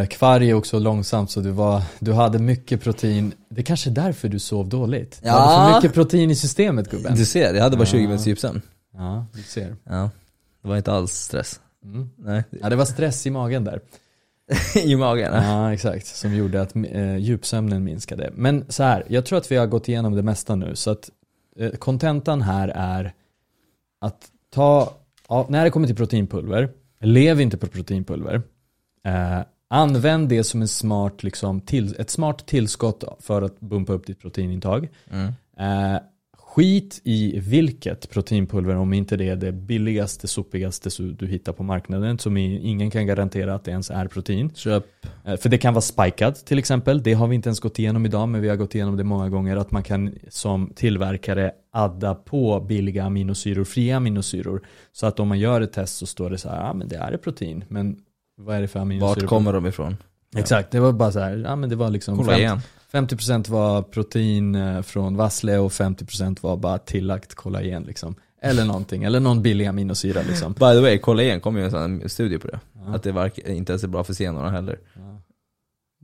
[0.00, 3.32] Eh, kvarg är också långsamt så du, var, du hade mycket protein.
[3.48, 5.18] Det är kanske är därför du sov dåligt.
[5.22, 5.32] Du Ja.
[5.38, 7.16] hade för mycket protein i systemet gubben.
[7.16, 8.08] Du ser, jag hade bara 20 Ja.
[8.08, 8.62] minuters djupsömn.
[8.94, 9.76] Ja, du ser.
[9.84, 10.10] Ja,
[10.62, 11.60] det var inte alls stress.
[11.84, 12.10] Mm.
[12.18, 13.80] Nej, Ja, det var stress i magen där.
[14.84, 15.32] i magen.
[15.34, 16.06] Ja, exakt.
[16.06, 18.30] Som gjorde att eh, djupsömnen minskade.
[18.34, 20.76] Men så här, jag tror att vi har gått igenom det mesta nu.
[20.76, 21.10] Så att
[21.56, 23.12] eh, kontentan här är
[24.00, 24.92] att ta,
[25.28, 26.70] ja, när det kommer till proteinpulver,
[27.00, 28.42] lev inte på proteinpulver.
[29.04, 34.06] Eh, använd det som en smart, liksom, till, ett smart tillskott för att bumpa upp
[34.06, 34.88] ditt proteinintag.
[35.10, 35.32] Mm.
[35.58, 36.00] Eh,
[36.54, 42.18] skit i vilket proteinpulver om inte det är det billigaste, sopigaste du hittar på marknaden
[42.18, 44.50] som ingen kan garantera att det ens är protein.
[44.54, 44.84] Köp.
[45.24, 47.02] Eh, För det kan vara spikat till exempel.
[47.02, 49.28] Det har vi inte ens gått igenom idag men vi har gått igenom det många
[49.28, 54.62] gånger att man kan som tillverkare adda på billiga aminosyror, fria aminosyror.
[54.92, 56.96] Så att om man gör ett test så står det så här, ja men det
[56.96, 57.64] är protein.
[57.68, 57.98] Men
[58.36, 59.20] vad är det för aminosyror?
[59.20, 59.96] Vart kommer de ifrån?
[60.36, 62.60] Exakt, det var bara så här, ja men det var liksom Kolla igen.
[62.92, 68.14] 50% var protein eh, från vassle och 50% var bara tillagt kollagen liksom.
[68.42, 70.52] Eller någonting, eller någon billig aminosyra liksom.
[70.52, 72.60] By the way, kollagen kom ju en studie på det.
[72.72, 72.94] Ja.
[72.94, 74.78] Att det verk, inte ens är bra för senorna heller.
[74.94, 75.20] Ja.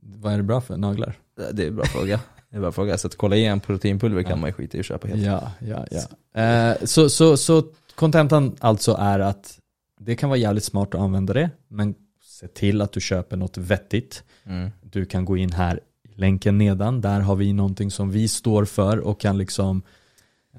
[0.02, 0.76] Vad är det bra för?
[0.76, 1.14] Naglar?
[1.52, 2.20] Det är en bra fråga.
[2.50, 2.98] Det är en bra fråga.
[2.98, 4.36] Så att kollagen, proteinpulver kan Ja.
[4.36, 5.22] man ju skita i att köpa helt.
[5.22, 6.40] Ja, ja, ja.
[6.42, 7.62] Eh, så, så, så
[7.94, 9.58] kontentan alltså är att
[10.00, 13.56] det kan vara jävligt smart att använda det, men se till att du köper något
[13.58, 14.22] vettigt.
[14.44, 14.70] Mm.
[14.82, 15.80] Du kan gå in här
[16.16, 19.82] länken nedan, där har vi någonting som vi står för och kan liksom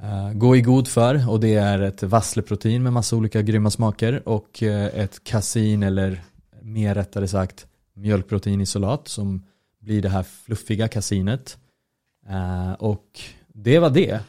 [0.02, 4.28] eh, gå i god för och det är ett vassleprotein med massa olika grymma smaker
[4.30, 6.22] och eh, ett kasin eller
[6.62, 9.46] mer rättare sagt mjölkproteinisolat som
[9.80, 11.58] blir det här fluffiga kasinet.
[12.30, 14.20] Eh, och det var det.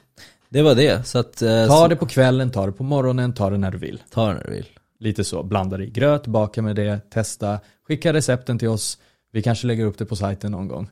[0.49, 1.37] Det var det, så att...
[1.37, 4.03] Ta så- det på kvällen, ta det på morgonen, ta det när du vill.
[4.11, 4.67] Ta det när du vill.
[5.01, 8.99] Lite så, blanda det i gröt, baka med det, testa, skicka recepten till oss.
[9.33, 10.91] Vi kanske lägger upp det på sajten någon gång.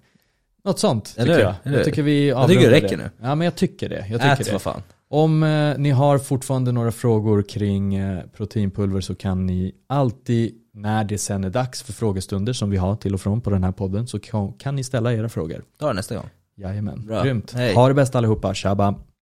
[0.67, 1.77] Något sånt Eller tycker jag.
[1.77, 3.11] Jag tycker vi Jag tycker det räcker nu.
[3.23, 4.07] Ja men jag tycker det.
[4.11, 4.53] Jag tycker Ät det.
[4.53, 4.83] vad fan.
[5.09, 11.05] Om eh, ni har fortfarande några frågor kring eh, proteinpulver så kan ni alltid när
[11.05, 13.73] det sen är dags för frågestunder som vi har till och från på den här
[13.73, 15.65] podden så kan, kan ni ställa era frågor.
[15.81, 16.29] Ta det nästa gång.
[16.57, 17.23] Jajamän, Bra.
[17.23, 17.53] grymt.
[17.53, 17.75] Hej.
[17.75, 18.95] Ha det bäst allihopa, tjaba.